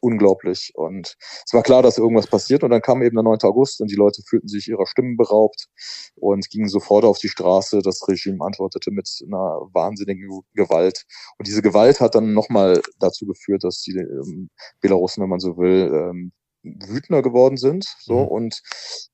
[0.01, 0.73] unglaublich.
[0.75, 2.63] Und es war klar, dass irgendwas passiert.
[2.65, 3.39] Und dann kam eben der 9.
[3.43, 5.67] August und die Leute fühlten sich ihrer Stimmen beraubt
[6.15, 7.81] und gingen sofort auf die Straße.
[7.83, 11.05] Das Regime antwortete mit einer wahnsinnigen Gewalt.
[11.39, 15.57] Und diese Gewalt hat dann nochmal dazu geführt, dass die ähm, Belarusen, wenn man so
[15.57, 16.33] will, ähm,
[16.63, 18.29] wütender geworden sind, so mhm.
[18.29, 18.63] und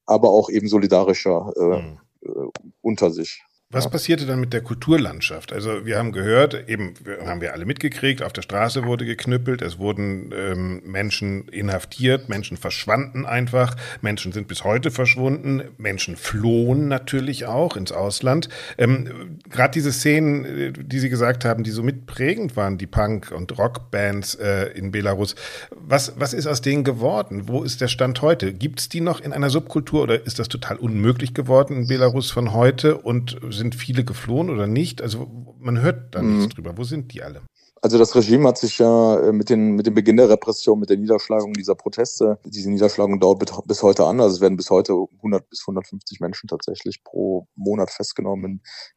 [0.06, 2.00] aber auch eben solidarischer äh, mhm.
[2.22, 3.42] äh, unter sich.
[3.74, 5.52] Was passierte dann mit der Kulturlandschaft?
[5.52, 6.94] Also wir haben gehört, eben
[7.24, 12.56] haben wir alle mitgekriegt, auf der Straße wurde geknüppelt, es wurden ähm, Menschen inhaftiert, Menschen
[12.56, 18.48] verschwanden einfach, Menschen sind bis heute verschwunden, Menschen flohen natürlich auch ins Ausland.
[18.78, 23.32] Ähm, Gerade diese Szenen, äh, die Sie gesagt haben, die so mitprägend waren, die Punk-
[23.32, 25.34] und Rockbands äh, in Belarus,
[25.70, 27.48] was, was ist aus denen geworden?
[27.48, 28.52] Wo ist der Stand heute?
[28.52, 32.30] Gibt es die noch in einer Subkultur oder ist das total unmöglich geworden in Belarus
[32.30, 35.00] von heute und sind sind viele geflohen oder nicht?
[35.00, 35.26] Also
[35.58, 36.38] man hört da mhm.
[36.38, 36.76] nichts drüber.
[36.76, 37.40] Wo sind die alle?
[37.80, 40.88] Also das Regime hat sich ja äh, mit, den, mit dem Beginn der Repression, mit
[40.88, 44.20] der Niederschlagung dieser Proteste, diese Niederschlagung dauert bis heute an.
[44.20, 48.44] Also es werden bis heute 100 bis 150 Menschen tatsächlich pro Monat festgenommen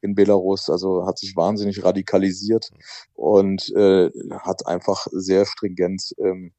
[0.02, 0.70] in, in Belarus.
[0.70, 2.70] Also hat sich wahnsinnig radikalisiert
[3.14, 4.10] und äh,
[4.40, 6.54] hat einfach sehr stringent ähm,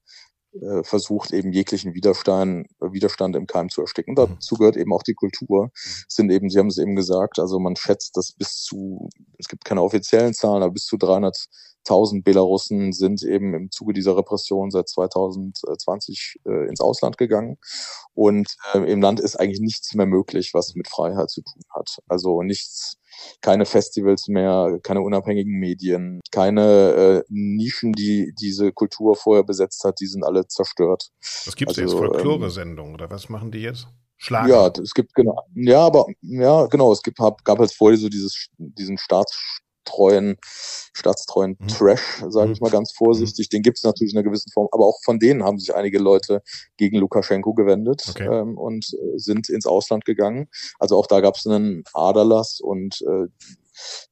[0.54, 4.12] äh, versucht eben jeglichen Widerstand, Widerstand im Keim zu ersticken.
[4.12, 4.16] Mhm.
[4.16, 5.66] Dazu gehört eben auch die Kultur.
[5.66, 5.70] Mhm.
[6.08, 9.64] sind eben, Sie haben es eben gesagt, also man schätzt, dass bis zu, es gibt
[9.64, 14.88] keine offiziellen Zahlen, aber bis zu 300.000 Belarussen sind eben im Zuge dieser Repression seit
[14.88, 17.58] 2020 äh, ins Ausland gegangen.
[18.14, 21.98] Und äh, im Land ist eigentlich nichts mehr möglich, was mit Freiheit zu tun hat.
[22.08, 22.97] Also nichts
[23.40, 30.00] keine Festivals mehr, keine unabhängigen Medien, keine äh, Nischen, die diese Kultur vorher besetzt hat,
[30.00, 31.08] die sind alle zerstört.
[31.46, 32.12] Was gibt es also, jetzt?
[32.12, 33.88] Folklore-Sendungen oder was machen die jetzt?
[34.18, 34.48] Schlagen.
[34.48, 35.46] Ja, es gibt genau.
[35.54, 36.92] Ja, aber ja, genau.
[36.92, 40.36] Es gibt, hab, gab halt vorher so dieses, diesen Staats staatstreuen,
[40.92, 41.68] staatstreuen mhm.
[41.68, 42.64] Trash, sage ich mhm.
[42.64, 43.48] mal ganz vorsichtig.
[43.48, 43.56] Mhm.
[43.56, 45.98] Den gibt es natürlich in einer gewissen Form, aber auch von denen haben sich einige
[45.98, 46.42] Leute
[46.76, 48.26] gegen Lukaschenko gewendet okay.
[48.26, 50.48] ähm, und äh, sind ins Ausland gegangen.
[50.78, 53.26] Also auch da gab es einen Aderlass und äh,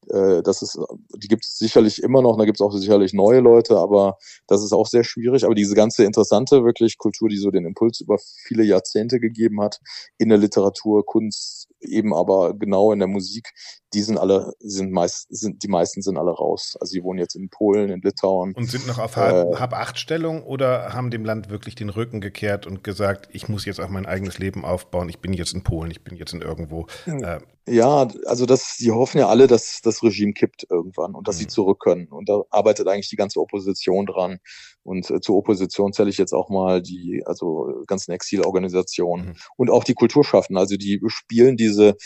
[0.09, 0.79] äh, das ist,
[1.17, 4.63] die gibt es sicherlich immer noch, da gibt es auch sicherlich neue Leute, aber das
[4.63, 5.45] ist auch sehr schwierig.
[5.45, 9.81] Aber diese ganze interessante wirklich Kultur, die so den Impuls über viele Jahrzehnte gegeben hat,
[10.19, 13.53] in der Literatur, Kunst, eben aber genau in der Musik,
[13.93, 16.77] die sind alle, sind meist, sind, die meisten sind alle raus.
[16.81, 18.53] Also die wohnen jetzt in Polen, in Litauen.
[18.55, 22.85] Und sind noch auf äh, Hab-Acht-Stellung oder haben dem Land wirklich den Rücken gekehrt und
[22.85, 26.03] gesagt, ich muss jetzt auch mein eigenes Leben aufbauen, ich bin jetzt in Polen, ich
[26.03, 26.87] bin jetzt in irgendwo.
[27.07, 31.37] Äh, ja, also das, die hoffen ja alle, dass das Regime kippt irgendwann und dass
[31.37, 31.41] mhm.
[31.41, 32.09] sie zurück können.
[32.09, 34.39] Und da arbeitet eigentlich die ganze Opposition dran.
[34.83, 39.37] Und äh, zur Opposition zähle ich jetzt auch mal die, also ganzen Exilorganisationen mhm.
[39.57, 40.59] und auch die Kulturschaffenden.
[40.59, 41.97] Also die spielen diese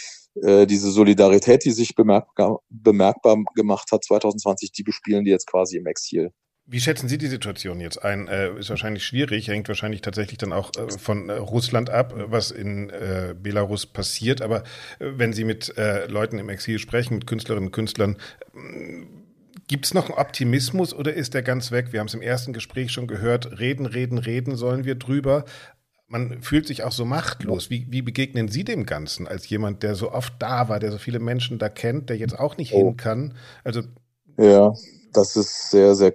[0.43, 5.77] äh, diese Solidarität, die sich bemerkbar, bemerkbar gemacht hat 2020, die bespielen die jetzt quasi
[5.77, 6.33] im Exil.
[6.67, 8.29] Wie schätzen Sie die Situation jetzt ein?
[8.29, 12.53] Äh, ist wahrscheinlich schwierig, hängt wahrscheinlich tatsächlich dann auch äh, von äh, Russland ab, was
[12.53, 14.41] in äh, Belarus passiert.
[14.41, 14.63] Aber
[15.01, 18.17] äh, wenn Sie mit äh, Leuten im Exil sprechen, mit Künstlerinnen und Künstlern,
[19.67, 21.93] gibt es noch einen Optimismus oder ist der ganz weg?
[21.93, 25.47] Wir haben es im ersten Gespräch schon gehört, reden, reden, reden sollen wir drüber.
[26.07, 27.71] Man fühlt sich auch so machtlos.
[27.71, 30.99] Wie, wie begegnen Sie dem Ganzen als jemand, der so oft da war, der so
[30.99, 32.79] viele Menschen da kennt, der jetzt auch nicht oh.
[32.79, 33.35] hin kann?
[33.65, 33.83] Also
[34.39, 34.73] ja
[35.13, 36.15] das ist sehr, sehr.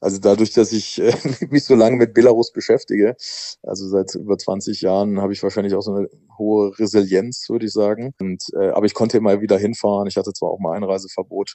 [0.00, 1.12] Also dadurch, dass ich äh,
[1.50, 3.16] mich so lange mit Belarus beschäftige,
[3.62, 6.08] also seit über 20 Jahren, habe ich wahrscheinlich auch so eine
[6.38, 8.14] hohe Resilienz, würde ich sagen.
[8.20, 10.06] Und, äh, aber ich konnte immer wieder hinfahren.
[10.06, 11.54] Ich hatte zwar auch mal Einreiseverbot,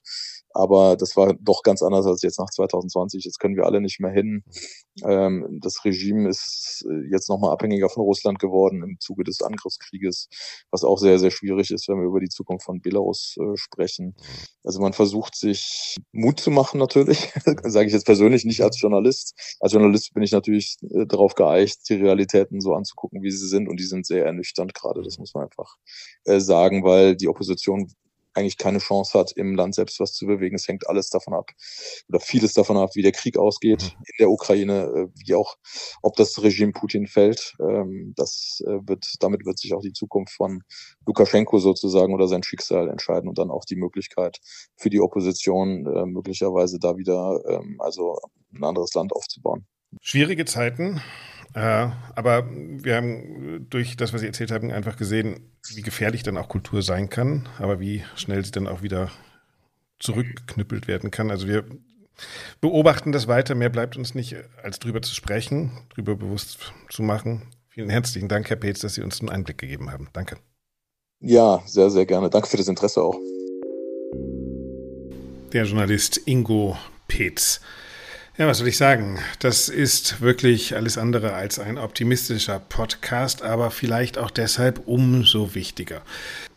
[0.53, 3.23] aber das war doch ganz anders als jetzt nach 2020.
[3.25, 4.43] Jetzt können wir alle nicht mehr hin.
[5.03, 10.29] Ähm, das Regime ist äh, jetzt nochmal abhängiger von Russland geworden im Zuge des Angriffskrieges,
[10.71, 14.15] was auch sehr, sehr schwierig ist, wenn wir über die Zukunft von Belarus äh, sprechen.
[14.63, 17.33] Also man versucht sich Mut zu machen natürlich,
[17.63, 19.57] sage ich jetzt persönlich nicht als Journalist.
[19.59, 23.67] Als Journalist bin ich natürlich äh, darauf geeicht, die Realitäten so anzugucken, wie sie sind
[23.67, 25.77] und die sind sehr ernüchternd gerade, das muss man einfach
[26.25, 27.91] äh, sagen, weil die Opposition
[28.34, 30.55] eigentlich keine Chance hat, im Land selbst was zu bewegen.
[30.55, 31.51] Es hängt alles davon ab
[32.09, 34.03] oder vieles davon ab, wie der Krieg ausgeht mhm.
[34.05, 35.55] in der Ukraine, äh, wie auch,
[36.01, 37.55] ob das Regime Putin fällt.
[37.59, 40.61] Ähm, das äh, wird, damit wird sich auch die Zukunft von
[41.05, 44.39] Lukaschenko sozusagen oder sein Schicksal entscheiden und dann auch die Möglichkeit
[44.77, 48.17] für die Opposition äh, möglicherweise da wieder ähm, also
[48.53, 49.65] ein anderes Land aufzubauen.
[50.01, 51.01] Schwierige Zeiten.
[51.53, 56.37] Äh, aber wir haben durch das, was Sie erzählt haben, einfach gesehen, wie gefährlich dann
[56.37, 59.11] auch Kultur sein kann, aber wie schnell sie dann auch wieder
[59.99, 61.31] zurückgeknüppelt werden kann.
[61.31, 61.63] Also wir
[62.59, 63.55] beobachten das weiter.
[63.55, 66.57] Mehr bleibt uns nicht, als drüber zu sprechen, drüber bewusst
[66.89, 67.43] zu machen.
[67.69, 70.09] Vielen herzlichen Dank, Herr Petz, dass Sie uns einen Einblick gegeben haben.
[70.13, 70.37] Danke.
[71.19, 72.29] Ja, sehr, sehr gerne.
[72.29, 73.17] Danke für das Interesse auch.
[75.53, 76.77] Der Journalist Ingo
[77.07, 77.61] Petz.
[78.36, 79.19] Ja, was soll ich sagen?
[79.38, 86.01] Das ist wirklich alles andere als ein optimistischer Podcast, aber vielleicht auch deshalb umso wichtiger.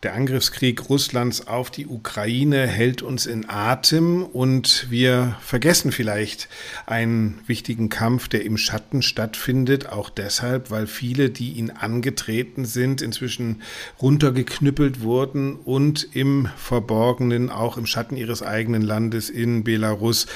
[0.03, 6.49] Der Angriffskrieg Russlands auf die Ukraine hält uns in Atem und wir vergessen vielleicht
[6.85, 13.01] einen wichtigen Kampf, der im Schatten stattfindet, auch deshalb, weil viele, die ihn angetreten sind,
[13.01, 13.63] inzwischen
[13.99, 20.27] runtergeknüppelt wurden und im Verborgenen, auch im Schatten ihres eigenen Landes in Belarus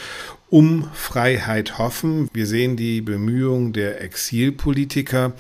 [0.50, 2.30] um Freiheit hoffen.
[2.34, 5.34] Wir sehen die Bemühungen der Exilpolitiker,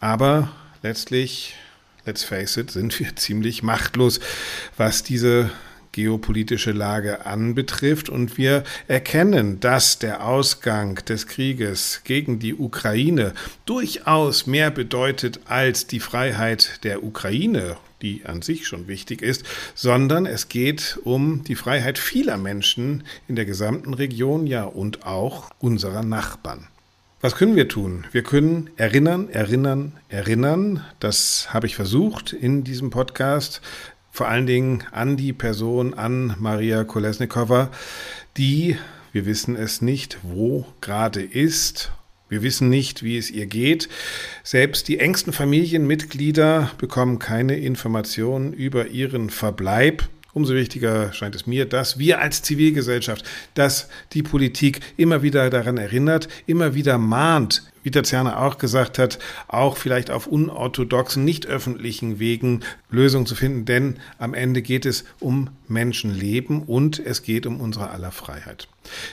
[0.00, 0.50] aber
[0.82, 1.54] letztlich
[2.08, 4.18] let's face it, sind wir ziemlich machtlos,
[4.76, 5.50] was diese
[5.92, 8.08] geopolitische Lage anbetrifft.
[8.08, 13.34] Und wir erkennen, dass der Ausgang des Krieges gegen die Ukraine
[13.66, 19.44] durchaus mehr bedeutet als die Freiheit der Ukraine die an sich schon wichtig ist,
[19.74, 25.50] sondern es geht um die Freiheit vieler Menschen in der gesamten Region, ja und auch
[25.58, 26.68] unserer Nachbarn.
[27.20, 28.06] Was können wir tun?
[28.12, 30.84] Wir können erinnern, erinnern, erinnern.
[31.00, 33.60] Das habe ich versucht in diesem Podcast.
[34.12, 37.72] Vor allen Dingen an die Person, an Maria Kolesnikova,
[38.36, 38.76] die,
[39.10, 41.90] wir wissen es nicht, wo gerade ist.
[42.28, 43.88] Wir wissen nicht, wie es ihr geht.
[44.44, 50.08] Selbst die engsten Familienmitglieder bekommen keine Informationen über ihren Verbleib.
[50.38, 53.24] Umso wichtiger scheint es mir, dass wir als Zivilgesellschaft,
[53.54, 59.18] dass die Politik immer wieder daran erinnert, immer wieder mahnt, wie Tatjana auch gesagt hat,
[59.48, 65.04] auch vielleicht auf unorthodoxen, nicht öffentlichen Wegen Lösungen zu finden, denn am Ende geht es
[65.18, 68.68] um Menschenleben und es geht um unsere aller Freiheit.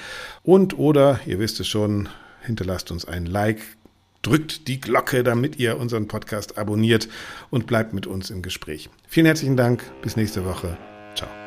[0.43, 2.09] und oder, ihr wisst es schon,
[2.41, 3.61] hinterlasst uns ein Like,
[4.23, 7.07] drückt die Glocke, damit ihr unseren Podcast abonniert
[7.49, 8.89] und bleibt mit uns im Gespräch.
[9.07, 10.77] Vielen herzlichen Dank, bis nächste Woche.
[11.15, 11.40] Ciao.